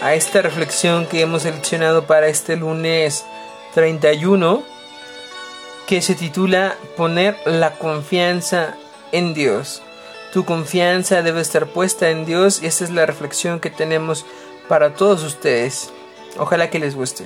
a 0.01 0.13
esta 0.13 0.41
reflexión 0.41 1.05
que 1.05 1.21
hemos 1.21 1.41
seleccionado 1.41 2.07
para 2.07 2.27
este 2.27 2.55
lunes 2.55 3.25
31. 3.73 4.63
Que 5.85 6.01
se 6.01 6.15
titula 6.15 6.77
Poner 6.95 7.35
la 7.45 7.71
confianza 7.73 8.77
en 9.11 9.33
Dios. 9.33 9.81
Tu 10.35 10.43
confianza 10.43 11.21
debe 11.21 11.39
estar 11.39 11.67
puesta 11.67 12.09
en 12.09 12.25
Dios 12.25 12.61
y 12.61 12.65
esta 12.65 12.83
es 12.83 12.89
la 12.89 13.05
reflexión 13.05 13.61
que 13.61 13.69
tenemos 13.69 14.25
para 14.67 14.93
todos 14.93 15.23
ustedes. 15.23 15.93
Ojalá 16.37 16.69
que 16.69 16.77
les 16.77 16.93
guste. 16.93 17.25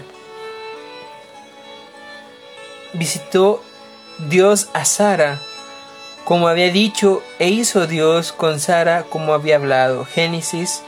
Visitó 2.94 3.64
Dios 4.20 4.70
a 4.74 4.86
Sara 4.86 5.42
como 6.24 6.50
había 6.50 6.72
dicho 6.72 7.24
e 7.40 7.50
hizo 7.50 7.88
Dios 7.88 8.32
con 8.32 8.60
Sara 8.60 9.02
como 9.10 9.34
había 9.34 9.56
hablado. 9.56 10.06
Génesis 10.06 10.84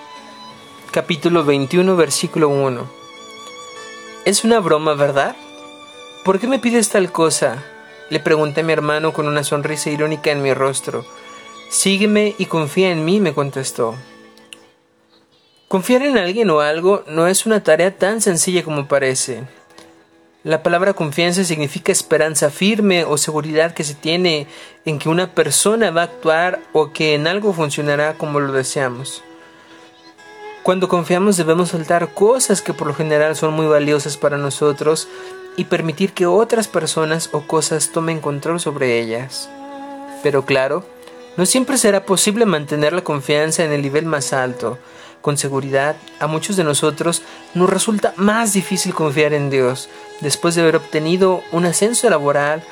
capítulo 0.92 1.44
21 1.44 1.96
versículo 1.96 2.50
1. 2.50 2.88
Es 4.26 4.44
una 4.44 4.60
broma, 4.60 4.94
¿verdad? 4.94 5.36
¿Por 6.24 6.40
qué 6.40 6.46
me 6.46 6.60
pides 6.60 6.90
tal 6.90 7.12
cosa? 7.12 7.64
Le 8.12 8.20
pregunté 8.20 8.62
a 8.62 8.64
mi 8.64 8.74
hermano 8.74 9.12
con 9.12 9.28
una 9.28 9.44
sonrisa 9.44 9.90
irónica 9.90 10.30
en 10.30 10.44
mi 10.44 10.54
rostro. 10.54 11.04
Sígueme 11.72 12.36
y 12.38 12.48
confía 12.48 12.92
en 12.92 13.06
mí, 13.06 13.22
me 13.22 13.34
contestó. 13.34 13.96
Confiar 15.70 16.02
en 16.02 16.18
alguien 16.18 16.50
o 16.50 16.60
algo 16.60 17.06
no 17.08 17.28
es 17.28 17.46
una 17.46 17.64
tarea 17.64 17.98
tan 17.98 18.20
sencilla 18.20 18.62
como 18.62 18.90
parece. 18.90 19.46
La 20.44 20.64
palabra 20.64 20.94
confianza 20.94 21.46
significa 21.46 21.94
esperanza 21.94 22.50
firme 22.50 23.06
o 23.06 23.18
seguridad 23.18 23.74
que 23.74 23.86
se 23.86 23.94
tiene 23.94 24.48
en 24.84 25.00
que 25.00 25.08
una 25.08 25.34
persona 25.34 25.92
va 25.92 26.02
a 26.02 26.06
actuar 26.06 26.60
o 26.74 26.92
que 26.92 27.14
en 27.14 27.26
algo 27.26 27.54
funcionará 27.54 28.16
como 28.16 28.42
lo 28.42 28.52
deseamos. 28.52 29.24
Cuando 30.64 30.90
confiamos 30.90 31.38
debemos 31.38 31.70
soltar 31.70 32.14
cosas 32.14 32.62
que 32.62 32.74
por 32.74 32.88
lo 32.88 32.94
general 32.94 33.38
son 33.38 33.54
muy 33.54 33.66
valiosas 33.66 34.18
para 34.18 34.38
nosotros 34.38 35.08
y 35.56 35.64
permitir 35.64 36.12
que 36.12 36.26
otras 36.26 36.68
personas 36.68 37.30
o 37.32 37.48
cosas 37.48 37.94
tomen 37.94 38.20
control 38.20 38.60
sobre 38.60 39.00
ellas. 39.00 39.50
Pero 40.22 40.44
claro, 40.44 40.84
no 41.38 41.46
siempre 41.46 41.78
será 41.78 42.06
posible 42.06 42.46
mantener 42.46 42.94
la 42.94 43.04
confianza 43.04 43.64
en 43.64 43.72
el 43.72 43.82
nivel 43.82 44.06
más 44.06 44.34
alto. 44.34 44.78
Con 45.22 45.38
seguridad, 45.38 45.96
a 46.20 46.28
muchos 46.28 46.56
de 46.56 46.64
nosotros 46.64 47.22
nos 47.54 47.70
resulta 47.70 48.14
más 48.18 48.54
difícil 48.54 48.94
confiar 48.94 49.34
en 49.34 49.50
Dios 49.50 49.88
después 50.20 50.56
de 50.56 50.62
haber 50.62 50.76
obtenido 50.76 51.44
un 51.52 51.66
ascenso 51.66 52.10
laboral 52.10 52.64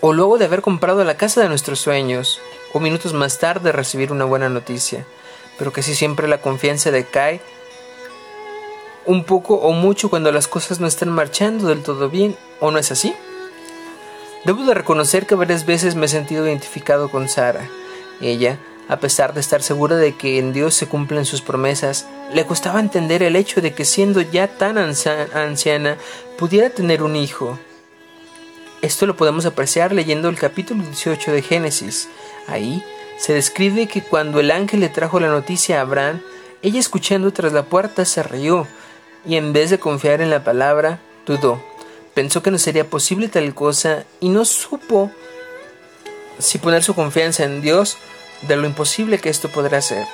o 0.00 0.12
luego 0.12 0.38
de 0.38 0.44
haber 0.44 0.60
comprado 0.60 1.02
la 1.04 1.16
casa 1.16 1.40
de 1.40 1.48
nuestros 1.48 1.80
sueños 1.80 2.38
o 2.72 2.80
minutos 2.80 3.14
más 3.14 3.38
tarde 3.38 3.72
recibir 3.72 4.12
una 4.12 4.26
buena 4.26 4.48
noticia. 4.48 5.06
Pero 5.58 5.72
casi 5.72 5.94
siempre 5.94 6.28
la 6.28 6.42
confianza 6.42 6.90
decae 6.90 7.40
un 9.06 9.24
poco 9.24 9.54
o 9.54 9.72
mucho 9.72 10.10
cuando 10.10 10.32
las 10.32 10.48
cosas 10.48 10.80
no 10.80 10.86
están 10.86 11.08
marchando 11.08 11.68
del 11.68 11.82
todo 11.82 12.10
bien, 12.10 12.36
¿o 12.60 12.70
no 12.70 12.78
es 12.78 12.92
así? 12.92 13.14
Debo 14.44 14.64
de 14.64 14.74
reconocer 14.74 15.26
que 15.26 15.34
varias 15.34 15.66
veces 15.66 15.94
me 15.94 16.06
he 16.06 16.08
sentido 16.08 16.46
identificado 16.46 17.10
con 17.10 17.28
Sara. 17.28 17.68
Ella, 18.20 18.58
a 18.88 18.98
pesar 18.98 19.34
de 19.34 19.40
estar 19.40 19.62
segura 19.62 19.96
de 19.96 20.14
que 20.14 20.38
en 20.38 20.52
Dios 20.52 20.74
se 20.74 20.86
cumplen 20.86 21.24
sus 21.24 21.42
promesas, 21.42 22.06
le 22.32 22.46
costaba 22.46 22.80
entender 22.80 23.22
el 23.22 23.36
hecho 23.36 23.60
de 23.60 23.74
que 23.74 23.84
siendo 23.84 24.20
ya 24.20 24.48
tan 24.48 24.78
anciana 24.78 25.96
pudiera 26.38 26.70
tener 26.70 27.02
un 27.02 27.16
hijo. 27.16 27.58
Esto 28.82 29.06
lo 29.06 29.16
podemos 29.16 29.46
apreciar 29.46 29.92
leyendo 29.92 30.28
el 30.28 30.36
capítulo 30.36 30.84
18 30.84 31.32
de 31.32 31.42
Génesis. 31.42 32.08
Ahí 32.46 32.84
se 33.18 33.32
describe 33.32 33.88
que 33.88 34.02
cuando 34.02 34.38
el 34.38 34.50
ángel 34.50 34.80
le 34.80 34.88
trajo 34.88 35.18
la 35.18 35.28
noticia 35.28 35.78
a 35.78 35.82
Abraham, 35.82 36.20
ella 36.62 36.78
escuchando 36.78 37.32
tras 37.32 37.52
la 37.52 37.64
puerta 37.64 38.04
se 38.04 38.22
rió 38.22 38.66
y 39.26 39.36
en 39.36 39.52
vez 39.52 39.70
de 39.70 39.80
confiar 39.80 40.20
en 40.20 40.30
la 40.30 40.44
palabra, 40.44 41.00
dudó 41.26 41.60
pensó 42.16 42.42
que 42.42 42.50
no 42.50 42.56
sería 42.56 42.88
posible 42.88 43.28
tal 43.28 43.54
cosa 43.54 44.04
y 44.20 44.30
no 44.30 44.46
supo 44.46 45.10
si 46.38 46.56
poner 46.56 46.82
su 46.82 46.94
confianza 46.94 47.44
en 47.44 47.60
Dios 47.60 47.98
de 48.48 48.56
lo 48.56 48.66
imposible 48.66 49.18
que 49.18 49.28
esto 49.28 49.50
podrá 49.50 49.82
ser. 49.82 50.06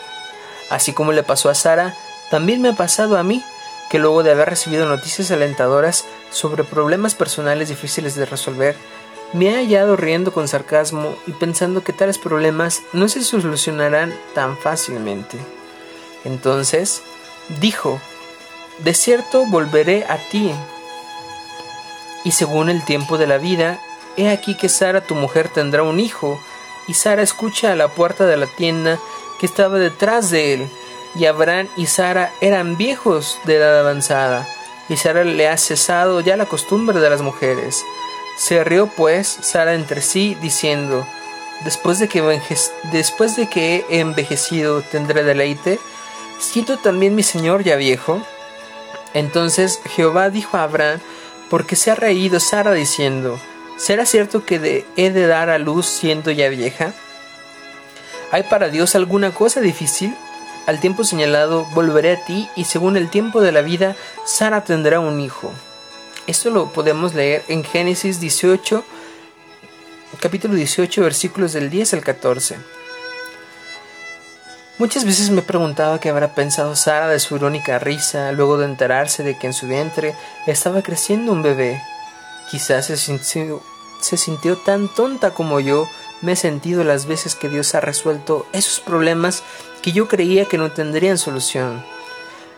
Así 0.68 0.92
como 0.92 1.12
le 1.12 1.22
pasó 1.22 1.48
a 1.48 1.54
Sara, 1.54 1.94
también 2.28 2.60
me 2.60 2.70
ha 2.70 2.72
pasado 2.72 3.18
a 3.18 3.22
mí, 3.22 3.40
que 3.88 4.00
luego 4.00 4.24
de 4.24 4.32
haber 4.32 4.48
recibido 4.48 4.84
noticias 4.88 5.30
alentadoras 5.30 6.04
sobre 6.32 6.64
problemas 6.64 7.14
personales 7.14 7.68
difíciles 7.68 8.16
de 8.16 8.26
resolver, 8.26 8.74
me 9.32 9.50
he 9.50 9.54
hallado 9.54 9.94
riendo 9.94 10.32
con 10.32 10.48
sarcasmo 10.48 11.14
y 11.28 11.32
pensando 11.32 11.84
que 11.84 11.92
tales 11.92 12.18
problemas 12.18 12.82
no 12.92 13.08
se 13.08 13.22
solucionarán 13.22 14.12
tan 14.34 14.58
fácilmente. 14.58 15.38
Entonces, 16.24 17.02
dijo, 17.60 18.00
de 18.78 18.92
cierto 18.92 19.46
volveré 19.46 20.04
a 20.08 20.16
ti, 20.16 20.52
y 22.24 22.32
según 22.32 22.68
el 22.68 22.84
tiempo 22.84 23.18
de 23.18 23.26
la 23.26 23.38
vida, 23.38 23.78
he 24.16 24.30
aquí 24.30 24.56
que 24.56 24.68
Sara 24.68 25.00
tu 25.00 25.14
mujer 25.14 25.48
tendrá 25.48 25.82
un 25.82 26.00
hijo, 26.00 26.40
y 26.88 26.94
Sara 26.94 27.22
escucha 27.22 27.72
a 27.72 27.76
la 27.76 27.88
puerta 27.88 28.26
de 28.26 28.36
la 28.36 28.46
tienda 28.46 28.98
que 29.38 29.46
estaba 29.46 29.78
detrás 29.78 30.30
de 30.30 30.54
él, 30.54 30.70
y 31.14 31.26
Abraham 31.26 31.68
y 31.76 31.86
Sara 31.86 32.32
eran 32.40 32.76
viejos 32.76 33.38
de 33.44 33.56
edad 33.56 33.80
avanzada, 33.80 34.46
y 34.88 34.96
Sara 34.96 35.24
le 35.24 35.48
ha 35.48 35.56
cesado 35.56 36.20
ya 36.20 36.36
la 36.36 36.46
costumbre 36.46 37.00
de 37.00 37.10
las 37.10 37.22
mujeres. 37.22 37.82
Se 38.36 38.64
rió 38.64 38.86
pues 38.86 39.28
Sara 39.28 39.74
entre 39.74 40.00
sí, 40.00 40.36
diciendo, 40.40 41.06
después 41.64 41.98
de 41.98 42.08
que, 42.08 42.22
después 42.92 43.36
de 43.36 43.48
que 43.48 43.84
he 43.88 44.00
envejecido 44.00 44.82
tendré 44.82 45.22
deleite, 45.22 45.78
¿siento 46.38 46.78
también 46.78 47.14
mi 47.14 47.22
señor 47.22 47.62
ya 47.62 47.76
viejo? 47.76 48.20
Entonces 49.14 49.80
Jehová 49.94 50.30
dijo 50.30 50.56
a 50.56 50.64
Abraham, 50.64 51.00
porque 51.52 51.76
se 51.76 51.90
ha 51.90 51.94
reído 51.94 52.40
Sara 52.40 52.72
diciendo, 52.72 53.38
¿será 53.76 54.06
cierto 54.06 54.46
que 54.46 54.86
he 54.96 55.10
de 55.10 55.26
dar 55.26 55.50
a 55.50 55.58
luz 55.58 55.84
siendo 55.84 56.30
ya 56.30 56.48
vieja? 56.48 56.94
¿Hay 58.30 58.44
para 58.44 58.70
Dios 58.70 58.94
alguna 58.94 59.34
cosa 59.34 59.60
difícil? 59.60 60.16
Al 60.66 60.80
tiempo 60.80 61.04
señalado 61.04 61.66
volveré 61.74 62.12
a 62.12 62.24
ti 62.24 62.48
y 62.56 62.64
según 62.64 62.96
el 62.96 63.10
tiempo 63.10 63.42
de 63.42 63.52
la 63.52 63.60
vida, 63.60 63.96
Sara 64.24 64.64
tendrá 64.64 64.98
un 65.00 65.20
hijo. 65.20 65.52
Esto 66.26 66.48
lo 66.48 66.72
podemos 66.72 67.12
leer 67.12 67.44
en 67.48 67.64
Génesis 67.64 68.18
18, 68.18 68.82
capítulo 70.20 70.54
18, 70.54 71.02
versículos 71.02 71.52
del 71.52 71.68
10 71.68 71.92
al 71.92 72.00
14. 72.00 72.56
Muchas 74.78 75.04
veces 75.04 75.28
me 75.28 75.42
preguntaba 75.42 76.00
qué 76.00 76.08
habrá 76.08 76.34
pensado 76.34 76.74
Sara 76.76 77.08
de 77.08 77.20
su 77.20 77.36
irónica 77.36 77.78
risa 77.78 78.32
luego 78.32 78.56
de 78.56 78.64
enterarse 78.64 79.22
de 79.22 79.38
que 79.38 79.46
en 79.46 79.52
su 79.52 79.66
vientre 79.66 80.14
estaba 80.46 80.82
creciendo 80.82 81.30
un 81.32 81.42
bebé. 81.42 81.80
Quizás 82.50 82.86
se 82.86 82.96
sintió, 82.96 83.62
se 84.00 84.16
sintió 84.16 84.56
tan 84.56 84.88
tonta 84.88 85.34
como 85.34 85.60
yo 85.60 85.86
me 86.22 86.32
he 86.32 86.36
sentido 86.36 86.84
las 86.84 87.06
veces 87.06 87.34
que 87.34 87.50
Dios 87.50 87.74
ha 87.74 87.80
resuelto 87.80 88.46
esos 88.52 88.80
problemas 88.80 89.42
que 89.82 89.92
yo 89.92 90.08
creía 90.08 90.46
que 90.46 90.56
no 90.56 90.72
tendrían 90.72 91.18
solución. 91.18 91.84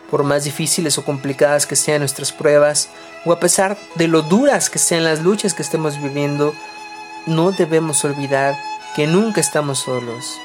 Por 0.09 0.23
más 0.23 0.45
difíciles 0.45 0.97
o 0.97 1.03
complicadas 1.03 1.65
que 1.65 1.75
sean 1.75 1.99
nuestras 1.99 2.31
pruebas, 2.31 2.89
o 3.25 3.33
a 3.33 3.39
pesar 3.39 3.77
de 3.95 4.07
lo 4.07 4.21
duras 4.21 4.69
que 4.69 4.79
sean 4.79 5.03
las 5.03 5.21
luchas 5.21 5.53
que 5.53 5.63
estemos 5.63 6.01
viviendo, 6.01 6.53
no 7.25 7.51
debemos 7.51 8.05
olvidar 8.05 8.55
que 8.95 9.05
nunca 9.05 9.41
estamos 9.41 9.79
solos. 9.79 10.39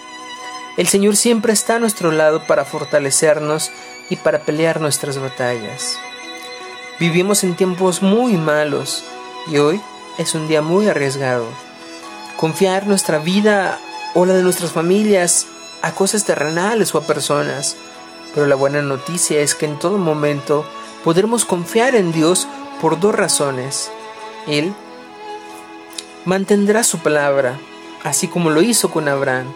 El 0.76 0.86
Señor 0.86 1.16
siempre 1.16 1.52
está 1.52 1.76
a 1.76 1.78
nuestro 1.78 2.12
lado 2.12 2.46
para 2.46 2.64
fortalecernos 2.64 3.70
y 4.08 4.16
para 4.16 4.40
pelear 4.40 4.80
nuestras 4.80 5.18
batallas. 5.18 5.98
Vivimos 6.98 7.42
en 7.44 7.56
tiempos 7.56 8.02
muy 8.02 8.36
malos 8.36 9.04
y 9.48 9.58
hoy 9.58 9.80
es 10.18 10.34
un 10.34 10.46
día 10.48 10.62
muy 10.62 10.88
arriesgado. 10.88 11.46
Confiar 12.36 12.86
nuestra 12.86 13.18
vida 13.18 13.78
o 14.14 14.26
la 14.26 14.34
de 14.34 14.42
nuestras 14.42 14.72
familias 14.72 15.46
a 15.82 15.92
cosas 15.92 16.24
terrenales 16.24 16.94
o 16.94 16.98
a 16.98 17.06
personas. 17.06 17.76
Pero 18.34 18.46
la 18.46 18.54
buena 18.54 18.80
noticia 18.80 19.40
es 19.40 19.54
que 19.54 19.66
en 19.66 19.78
todo 19.78 19.98
momento 19.98 20.64
podremos 21.02 21.44
confiar 21.44 21.96
en 21.96 22.12
Dios 22.12 22.46
por 22.80 23.00
dos 23.00 23.14
razones. 23.14 23.90
Él 24.46 24.72
mantendrá 26.24 26.84
su 26.84 26.98
palabra, 26.98 27.58
así 28.04 28.28
como 28.28 28.50
lo 28.50 28.62
hizo 28.62 28.90
con 28.90 29.08
Abraham 29.08 29.52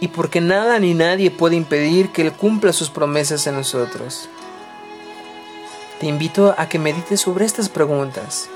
y 0.00 0.08
porque 0.08 0.40
nada 0.40 0.78
ni 0.78 0.94
nadie 0.94 1.30
puede 1.30 1.56
impedir 1.56 2.10
que 2.10 2.22
Él 2.22 2.32
cumpla 2.32 2.72
sus 2.72 2.90
promesas 2.90 3.46
en 3.46 3.54
nosotros. 3.54 4.28
Te 6.00 6.06
invito 6.06 6.54
a 6.56 6.68
que 6.68 6.78
medites 6.78 7.20
sobre 7.20 7.44
estas 7.44 7.68
preguntas. 7.68 8.48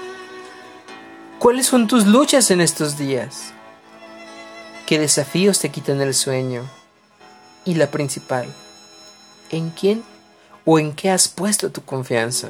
¿Cuáles 1.38 1.66
son 1.66 1.86
tus 1.86 2.06
luchas 2.06 2.50
en 2.50 2.62
estos 2.62 2.96
días? 2.96 3.52
¿Qué 4.86 4.98
desafíos 4.98 5.58
te 5.58 5.70
quitan 5.70 6.00
el 6.00 6.14
sueño? 6.14 6.62
Y 7.66 7.74
la 7.74 7.90
principal, 7.90 8.46
¿en 9.50 9.70
quién 9.70 10.02
o 10.64 10.78
en 10.78 10.94
qué 10.94 11.10
has 11.10 11.28
puesto 11.28 11.70
tu 11.70 11.82
confianza? 11.82 12.48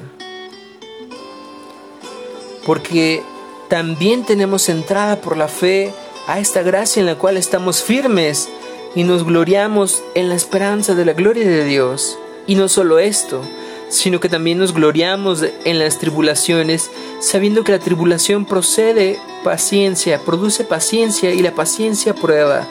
Porque 2.65 3.25
también 3.69 4.25
tenemos 4.25 4.69
entrada 4.69 5.21
por 5.21 5.37
la 5.37 5.49
fe 5.49 5.93
a 6.29 6.39
esta 6.39 6.63
gracia 6.63 7.01
en 7.01 7.07
la 7.07 7.17
cual 7.17 7.37
estamos 7.37 7.83
firmes 7.83 8.49
y 8.95 9.05
nos 9.05 9.25
gloriamos 9.25 10.03
en 10.15 10.29
la 10.29 10.35
esperanza 10.35 10.95
de 10.95 11.05
la 11.05 11.13
gloria 11.13 11.49
de 11.49 11.65
Dios. 11.65 12.19
Y 12.47 12.55
no 12.55 12.69
solo 12.69 12.99
esto, 12.99 13.43
sino 13.89 14.21
que 14.21 14.29
también 14.29 14.59
nos 14.59 14.73
gloriamos 14.73 15.43
en 15.65 15.79
las 15.79 15.99
tribulaciones, 15.99 16.91
sabiendo 17.21 17.65
que 17.65 17.73
la 17.73 17.79
tribulación 17.79 18.45
procede 18.45 19.19
paciencia, 19.43 20.21
produce 20.21 20.65
paciencia 20.65 21.33
y 21.33 21.41
la 21.41 21.55
paciencia 21.55 22.15
prueba, 22.15 22.67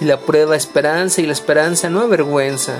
y 0.00 0.04
la 0.04 0.18
prueba 0.18 0.56
esperanza 0.56 1.20
y 1.20 1.26
la 1.26 1.32
esperanza 1.32 1.88
no 1.88 2.00
avergüenza, 2.00 2.74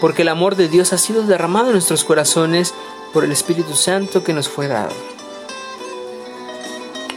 porque 0.00 0.22
el 0.22 0.28
amor 0.28 0.56
de 0.56 0.68
Dios 0.68 0.92
ha 0.92 0.98
sido 0.98 1.22
derramado 1.22 1.68
en 1.68 1.72
nuestros 1.72 2.04
corazones 2.04 2.74
por 3.12 3.24
el 3.24 3.32
Espíritu 3.32 3.74
Santo 3.74 4.22
que 4.22 4.34
nos 4.34 4.48
fue 4.48 4.68
dado. 4.68 4.94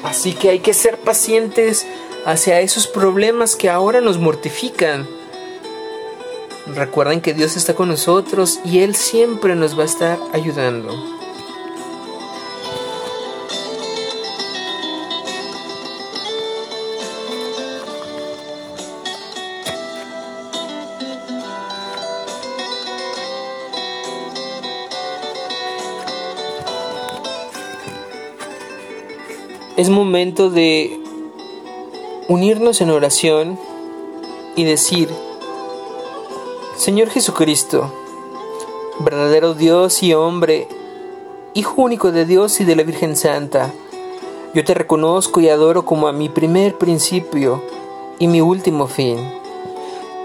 Así 0.04 0.34
que 0.34 0.50
hay 0.50 0.60
que 0.60 0.74
ser 0.74 0.98
pacientes 0.98 1.86
hacia 2.26 2.62
esos 2.62 2.88
problemas 2.88 3.56
que 3.56 3.70
ahora 3.70 4.02
nos 4.02 4.18
mortifican. 4.18 5.08
Recuerden 6.68 7.22
que 7.22 7.34
Dios 7.34 7.58
está 7.58 7.74
con 7.74 7.90
nosotros 7.90 8.60
y 8.64 8.80
Él 8.80 8.96
siempre 8.96 9.56
nos 9.56 9.78
va 9.78 9.84
a 9.84 9.86
estar 9.86 10.18
ayudando. 10.34 10.94
Es 29.76 29.90
momento 29.90 30.50
de 30.50 31.03
unirnos 32.28 32.82
en 32.82 32.90
oración 32.90 33.60
y 34.56 34.64
decir, 34.64 35.10
Señor 36.76 37.10
Jesucristo, 37.10 37.92
verdadero 39.00 39.54
Dios 39.54 40.04
y 40.04 40.14
hombre, 40.14 40.68
Hijo 41.56 41.84
único 41.84 42.12
de 42.12 42.26
Dios 42.26 42.60
y 42.62 42.66
de 42.66 42.76
la 42.76 42.82
Virgen 42.82 43.16
Santa, 43.16 43.72
yo 44.56 44.64
te 44.64 44.74
reconozco 44.74 45.40
y 45.40 45.50
adoro 45.50 45.86
como 45.86 46.08
a 46.08 46.12
mi 46.12 46.28
primer 46.28 46.80
principio 46.80 47.62
y 48.18 48.28
mi 48.28 48.42
último 48.42 48.88
fin. 48.88 49.20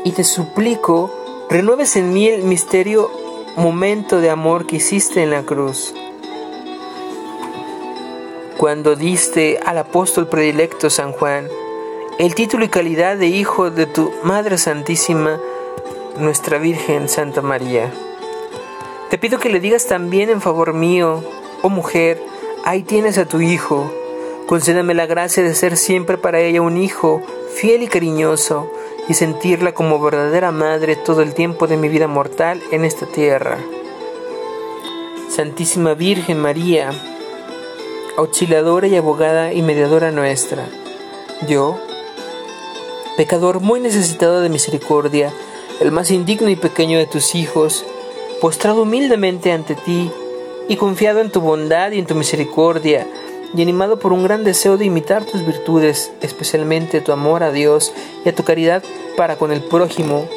Y 0.04 0.12
te 0.12 0.24
suplico, 0.24 1.10
renueves 1.50 1.96
en 1.96 2.14
mí 2.14 2.28
el 2.28 2.44
misterio 2.44 3.10
momento 3.56 4.20
de 4.20 4.30
amor 4.30 4.66
que 4.66 4.76
hiciste 4.76 5.22
en 5.22 5.30
la 5.30 5.42
cruz 5.42 5.92
cuando 8.58 8.96
diste 8.96 9.60
al 9.64 9.78
apóstol 9.78 10.26
predilecto 10.26 10.90
San 10.90 11.12
Juan 11.12 11.46
el 12.18 12.34
título 12.34 12.64
y 12.64 12.68
calidad 12.68 13.16
de 13.16 13.28
hijo 13.28 13.70
de 13.70 13.86
tu 13.86 14.12
Madre 14.24 14.58
Santísima, 14.58 15.38
nuestra 16.18 16.58
Virgen 16.58 17.08
Santa 17.08 17.42
María. 17.42 17.92
Te 19.08 19.18
pido 19.18 19.38
que 19.38 19.48
le 19.48 19.60
digas 19.60 19.86
también 19.86 20.28
en 20.28 20.40
favor 20.40 20.74
mío, 20.74 21.22
oh 21.62 21.68
mujer, 21.68 22.20
ahí 22.64 22.82
tienes 22.82 23.18
a 23.18 23.26
tu 23.26 23.40
hijo. 23.40 23.92
Concédame 24.48 24.94
la 24.94 25.06
gracia 25.06 25.44
de 25.44 25.54
ser 25.54 25.76
siempre 25.76 26.18
para 26.18 26.40
ella 26.40 26.60
un 26.60 26.76
hijo 26.76 27.22
fiel 27.54 27.84
y 27.84 27.86
cariñoso 27.86 28.68
y 29.08 29.14
sentirla 29.14 29.72
como 29.72 30.00
verdadera 30.00 30.50
madre 30.50 30.96
todo 30.96 31.22
el 31.22 31.34
tiempo 31.34 31.68
de 31.68 31.76
mi 31.76 31.88
vida 31.88 32.08
mortal 32.08 32.60
en 32.72 32.84
esta 32.84 33.06
tierra. 33.06 33.58
Santísima 35.30 35.94
Virgen 35.94 36.40
María, 36.40 36.90
auxiliadora 38.16 38.88
y 38.88 38.96
abogada 38.96 39.52
y 39.52 39.62
mediadora 39.62 40.10
nuestra. 40.10 40.68
Yo, 41.46 41.78
pecador 43.18 43.58
muy 43.58 43.80
necesitado 43.80 44.42
de 44.42 44.48
misericordia, 44.48 45.32
el 45.80 45.90
más 45.90 46.12
indigno 46.12 46.50
y 46.50 46.54
pequeño 46.54 46.98
de 46.98 47.06
tus 47.06 47.34
hijos, 47.34 47.84
postrado 48.40 48.82
humildemente 48.82 49.50
ante 49.50 49.74
ti 49.74 50.08
y 50.68 50.76
confiado 50.76 51.18
en 51.20 51.32
tu 51.32 51.40
bondad 51.40 51.90
y 51.90 51.98
en 51.98 52.06
tu 52.06 52.14
misericordia, 52.14 53.08
y 53.52 53.60
animado 53.60 53.98
por 53.98 54.12
un 54.12 54.22
gran 54.22 54.44
deseo 54.44 54.76
de 54.76 54.84
imitar 54.84 55.24
tus 55.24 55.44
virtudes, 55.44 56.12
especialmente 56.22 57.00
tu 57.00 57.10
amor 57.10 57.42
a 57.42 57.50
Dios 57.50 57.92
y 58.24 58.28
a 58.28 58.34
tu 58.36 58.44
caridad 58.44 58.84
para 59.16 59.34
con 59.34 59.50
el 59.50 59.64
prójimo, 59.64 60.28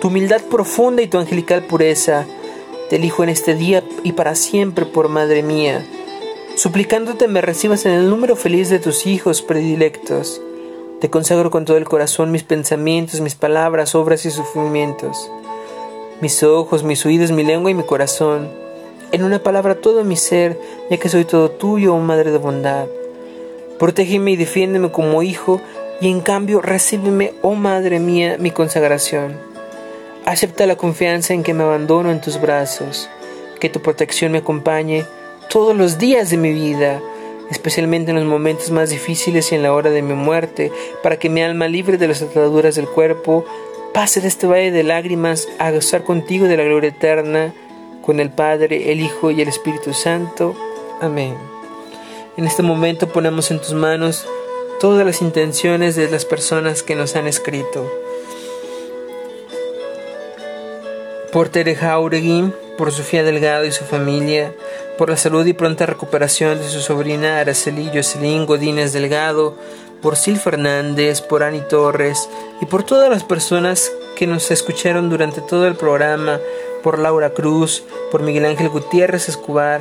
tu 0.00 0.08
humildad 0.08 0.40
profunda 0.50 1.02
y 1.02 1.06
tu 1.06 1.16
angelical 1.16 1.62
pureza, 1.62 2.26
te 2.88 2.96
elijo 2.96 3.22
en 3.22 3.28
este 3.28 3.54
día 3.54 3.84
y 4.02 4.14
para 4.14 4.34
siempre 4.34 4.84
por 4.84 5.08
Madre 5.08 5.44
mía 5.44 5.86
suplicándote 6.56 7.28
me 7.28 7.40
recibas 7.40 7.86
en 7.86 7.92
el 7.92 8.10
número 8.10 8.34
feliz 8.34 8.68
de 8.68 8.80
tus 8.80 9.06
hijos 9.06 9.40
predilectos. 9.40 10.42
Te 11.00 11.08
consagro 11.08 11.50
con 11.50 11.64
todo 11.64 11.78
el 11.78 11.86
corazón 11.86 12.30
mis 12.30 12.42
pensamientos, 12.42 13.22
mis 13.22 13.34
palabras, 13.34 13.94
obras 13.94 14.26
y 14.26 14.30
sufrimientos, 14.30 15.30
mis 16.20 16.42
ojos, 16.42 16.84
mis 16.84 17.06
oídos, 17.06 17.30
mi 17.30 17.42
lengua 17.42 17.70
y 17.70 17.74
mi 17.74 17.84
corazón. 17.84 18.50
En 19.10 19.24
una 19.24 19.38
palabra 19.38 19.80
todo 19.80 20.04
mi 20.04 20.16
ser, 20.16 20.60
ya 20.90 20.98
que 20.98 21.08
soy 21.08 21.24
todo 21.24 21.52
tuyo, 21.52 21.94
oh 21.94 22.00
Madre 22.00 22.30
de 22.32 22.36
bondad. 22.36 22.86
Protégeme 23.78 24.32
y 24.32 24.36
defiéndeme 24.36 24.92
como 24.92 25.22
hijo, 25.22 25.62
y 26.02 26.10
en 26.10 26.20
cambio 26.20 26.60
recíbeme, 26.60 27.32
oh 27.40 27.54
Madre 27.54 27.98
mía, 27.98 28.36
mi 28.38 28.50
consagración. 28.50 29.38
Acepta 30.26 30.66
la 30.66 30.76
confianza 30.76 31.32
en 31.32 31.42
que 31.42 31.54
me 31.54 31.64
abandono 31.64 32.10
en 32.10 32.20
tus 32.20 32.38
brazos, 32.38 33.08
que 33.58 33.70
tu 33.70 33.80
protección 33.80 34.32
me 34.32 34.38
acompañe, 34.38 35.06
todos 35.48 35.74
los 35.74 35.96
días 35.96 36.28
de 36.28 36.36
mi 36.36 36.52
vida, 36.52 37.00
especialmente 37.50 38.10
en 38.10 38.16
los 38.16 38.26
momentos 38.26 38.70
más 38.70 38.90
difíciles 38.90 39.50
y 39.50 39.56
en 39.56 39.62
la 39.62 39.72
hora 39.72 39.90
de 39.90 40.02
mi 40.02 40.14
muerte, 40.14 40.72
para 41.02 41.18
que 41.18 41.28
mi 41.28 41.42
alma 41.42 41.68
libre 41.68 41.98
de 41.98 42.08
las 42.08 42.22
ataduras 42.22 42.76
del 42.76 42.88
cuerpo 42.88 43.44
pase 43.92 44.20
de 44.20 44.28
este 44.28 44.46
valle 44.46 44.70
de 44.70 44.82
lágrimas 44.82 45.48
a 45.58 45.70
gozar 45.70 46.04
contigo 46.04 46.46
de 46.46 46.56
la 46.56 46.64
gloria 46.64 46.90
eterna, 46.90 47.52
con 48.02 48.20
el 48.20 48.30
Padre, 48.30 48.92
el 48.92 49.00
Hijo 49.00 49.30
y 49.30 49.42
el 49.42 49.48
Espíritu 49.48 49.92
Santo. 49.92 50.54
Amén. 51.00 51.34
En 52.36 52.46
este 52.46 52.62
momento 52.62 53.08
ponemos 53.08 53.50
en 53.50 53.58
tus 53.58 53.74
manos 53.74 54.26
todas 54.80 55.04
las 55.04 55.20
intenciones 55.20 55.96
de 55.96 56.08
las 56.08 56.24
personas 56.24 56.82
que 56.82 56.94
nos 56.94 57.16
han 57.16 57.26
escrito. 57.26 57.86
Por 61.32 61.48
Tere 61.48 61.76
Jauregui, 61.76 62.52
por 62.76 62.90
Sofía 62.90 63.22
Delgado 63.22 63.64
y 63.64 63.72
su 63.72 63.84
familia, 63.84 64.52
por 64.98 65.10
la 65.10 65.16
salud 65.16 65.46
y 65.46 65.52
pronta 65.52 65.86
recuperación 65.86 66.58
de 66.58 66.68
su 66.68 66.80
sobrina 66.80 67.40
Araceli 67.40 67.88
Jocelyn 67.94 68.46
Godínez 68.46 68.92
Delgado, 68.92 69.56
por 70.02 70.16
Sil 70.18 70.38
Fernández, 70.38 71.20
por 71.20 71.42
Ani 71.42 71.60
Torres 71.60 72.28
y 72.60 72.66
por 72.66 72.82
todas 72.82 73.08
las 73.08 73.22
personas 73.22 73.92
que 74.16 74.26
nos 74.26 74.50
escucharon 74.50 75.08
durante 75.08 75.40
todo 75.40 75.66
el 75.66 75.76
programa, 75.76 76.40
por 76.82 76.98
Laura 76.98 77.30
Cruz, 77.30 77.84
por 78.10 78.22
Miguel 78.22 78.46
Ángel 78.46 78.68
Gutiérrez 78.68 79.28
Escobar. 79.28 79.80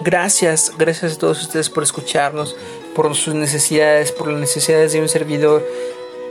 Gracias, 0.00 0.72
gracias 0.78 1.14
a 1.14 1.18
todos 1.18 1.42
ustedes 1.42 1.70
por 1.70 1.82
escucharnos, 1.82 2.56
por 2.94 3.14
sus 3.14 3.34
necesidades, 3.34 4.12
por 4.12 4.28
las 4.28 4.40
necesidades 4.40 4.92
de 4.92 5.00
un 5.00 5.08
servidor, 5.08 5.66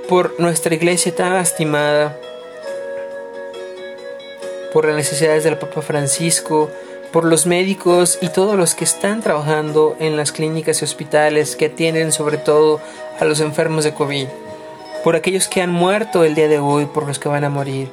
por 0.08 0.40
nuestra 0.40 0.74
iglesia 0.74 1.14
tan 1.14 1.36
estimada, 1.36 2.18
por 4.74 4.86
las 4.86 4.96
necesidades 4.96 5.44
del 5.44 5.58
Papa 5.58 5.82
Francisco, 5.84 6.70
por 7.12 7.26
los 7.26 7.46
médicos 7.46 8.18
y 8.22 8.30
todos 8.30 8.58
los 8.58 8.74
que 8.74 8.84
están 8.84 9.22
trabajando 9.22 9.96
en 10.00 10.18
las 10.18 10.32
clínicas 10.32 10.82
y 10.82 10.86
hospitales 10.86 11.56
que 11.56 11.68
atienden 11.68 12.12
sobre 12.12 12.40
todo 12.40 12.82
a 13.20 13.26
los 13.26 13.40
enfermos 13.40 13.84
de 13.84 13.94
COVID, 13.94 14.28
por 15.04 15.16
aquellos 15.16 15.48
que 15.48 15.62
han 15.62 15.70
muerto 15.70 16.24
el 16.24 16.34
día 16.34 16.48
de 16.48 16.58
hoy, 16.58 16.88
por 16.88 17.06
los 17.06 17.20
que 17.20 17.30
van 17.30 17.44
a 17.44 17.50
morir, 17.50 17.90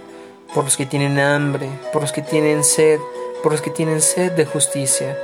por 0.55 0.65
los 0.65 0.79
que 0.79 0.87
tienen 0.87 1.19
hambre, 1.19 1.69
por 1.93 2.01
los 2.01 2.13
que 2.13 2.23
tienen 2.23 2.65
sed, 2.65 2.99
por 3.43 3.53
los 3.53 3.61
que 3.61 3.71
tienen 3.71 4.01
sed 4.01 4.33
de 4.33 4.47
justicia, 4.47 5.19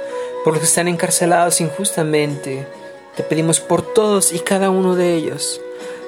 por 0.44 0.52
los 0.52 0.60
que 0.60 0.68
están 0.68 0.88
encarcelados 0.88 1.62
injustamente. 1.62 2.66
Te 3.16 3.22
pedimos 3.22 3.60
por 3.60 3.80
todos 3.80 4.30
y 4.32 4.40
cada 4.40 4.68
uno 4.68 4.94
de 4.94 5.14
ellos. 5.14 5.60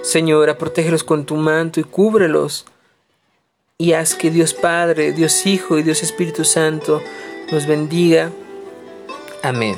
Señora, 0.03 0.59
protégelos 0.59 1.05
con 1.05 1.25
tu 1.25 1.37
manto 1.37 1.81
y 1.81 1.85
cúbrelos. 1.85 2.67
Y 3.81 3.93
haz 3.93 4.17
que 4.17 4.33
Dios 4.33 4.55
Padre, 4.55 5.13
Dios 5.13 5.47
Hijo 5.47 5.79
y 5.79 5.85
Dios 5.85 6.03
Espíritu 6.03 6.45
Santo 6.45 7.01
los 7.53 7.69
bendiga. 7.69 8.33
Amén. 9.45 9.77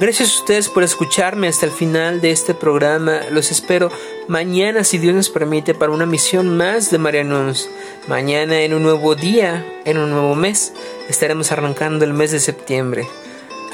Gracias 0.00 0.30
a 0.30 0.40
ustedes 0.40 0.68
por 0.70 0.82
escucharme 0.82 1.46
hasta 1.46 1.66
el 1.66 1.72
final 1.72 2.22
de 2.22 2.30
este 2.30 2.54
programa. 2.54 3.20
Los 3.30 3.50
espero 3.50 3.90
mañana, 4.26 4.84
si 4.84 4.96
Dios 4.96 5.14
nos 5.14 5.28
permite, 5.28 5.74
para 5.74 5.92
una 5.92 6.06
misión 6.06 6.56
más 6.56 6.90
de 6.90 6.96
Marianos. 6.96 7.68
Mañana, 8.08 8.62
en 8.62 8.72
un 8.72 8.82
nuevo 8.82 9.14
día, 9.14 9.82
en 9.84 9.98
un 9.98 10.08
nuevo 10.08 10.34
mes, 10.34 10.72
estaremos 11.06 11.52
arrancando 11.52 12.06
el 12.06 12.14
mes 12.14 12.30
de 12.30 12.40
septiembre. 12.40 13.06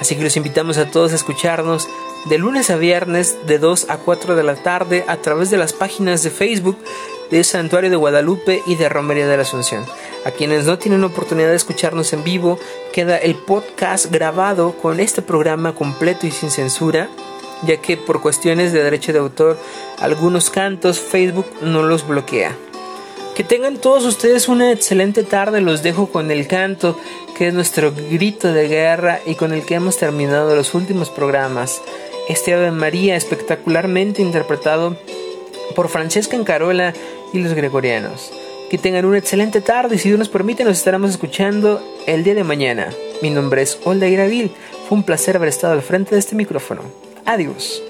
Así 0.00 0.16
que 0.16 0.24
los 0.24 0.36
invitamos 0.36 0.76
a 0.76 0.90
todos 0.90 1.12
a 1.12 1.14
escucharnos 1.14 1.88
de 2.28 2.36
lunes 2.36 2.68
a 2.70 2.76
viernes 2.76 3.36
de 3.46 3.60
2 3.60 3.90
a 3.90 3.98
4 3.98 4.34
de 4.34 4.42
la 4.42 4.56
tarde 4.56 5.04
a 5.06 5.18
través 5.18 5.50
de 5.50 5.56
las 5.56 5.72
páginas 5.72 6.24
de 6.24 6.30
Facebook 6.30 6.78
de 7.30 7.44
Santuario 7.44 7.90
de 7.90 7.96
Guadalupe 7.96 8.62
y 8.66 8.74
de 8.74 8.88
Romería 8.88 9.26
de 9.26 9.36
la 9.36 9.42
Asunción. 9.42 9.84
A 10.24 10.30
quienes 10.30 10.66
no 10.66 10.78
tienen 10.78 11.04
oportunidad 11.04 11.50
de 11.50 11.56
escucharnos 11.56 12.12
en 12.12 12.24
vivo, 12.24 12.58
queda 12.92 13.16
el 13.16 13.34
podcast 13.34 14.06
grabado 14.06 14.72
con 14.72 15.00
este 15.00 15.22
programa 15.22 15.74
completo 15.74 16.26
y 16.26 16.30
sin 16.30 16.50
censura, 16.50 17.08
ya 17.62 17.76
que 17.78 17.96
por 17.96 18.20
cuestiones 18.20 18.72
de 18.72 18.82
derecho 18.82 19.12
de 19.12 19.20
autor 19.20 19.58
algunos 20.00 20.50
cantos 20.50 21.00
Facebook 21.00 21.46
no 21.62 21.82
los 21.82 22.06
bloquea. 22.06 22.56
Que 23.34 23.44
tengan 23.44 23.78
todos 23.78 24.04
ustedes 24.04 24.48
una 24.48 24.72
excelente 24.72 25.22
tarde, 25.22 25.60
los 25.60 25.82
dejo 25.82 26.10
con 26.10 26.30
el 26.30 26.46
canto, 26.46 26.98
que 27.38 27.48
es 27.48 27.54
nuestro 27.54 27.92
grito 27.92 28.52
de 28.52 28.68
guerra 28.68 29.20
y 29.24 29.34
con 29.34 29.54
el 29.54 29.64
que 29.64 29.76
hemos 29.76 29.96
terminado 29.96 30.54
los 30.54 30.74
últimos 30.74 31.08
programas. 31.08 31.80
Este 32.28 32.52
Ave 32.52 32.70
María 32.70 33.16
espectacularmente 33.16 34.20
interpretado 34.20 34.96
por 35.74 35.88
Francesca 35.88 36.36
Encarola 36.36 36.92
y 37.32 37.38
los 37.40 37.54
gregorianos. 37.54 38.32
Que 38.70 38.78
tengan 38.78 39.04
una 39.04 39.18
excelente 39.18 39.60
tarde 39.60 39.96
y 39.96 39.98
si 39.98 40.08
Dios 40.08 40.18
nos 40.18 40.28
permite 40.28 40.64
nos 40.64 40.78
estaremos 40.78 41.10
escuchando 41.10 41.82
el 42.06 42.22
día 42.22 42.34
de 42.34 42.44
mañana. 42.44 42.90
Mi 43.22 43.30
nombre 43.30 43.62
es 43.62 43.78
Olda 43.84 44.08
Iravil. 44.08 44.52
Fue 44.88 44.96
un 44.98 45.04
placer 45.04 45.36
haber 45.36 45.48
estado 45.48 45.72
al 45.72 45.82
frente 45.82 46.14
de 46.14 46.20
este 46.20 46.36
micrófono. 46.36 46.82
Adiós. 47.26 47.82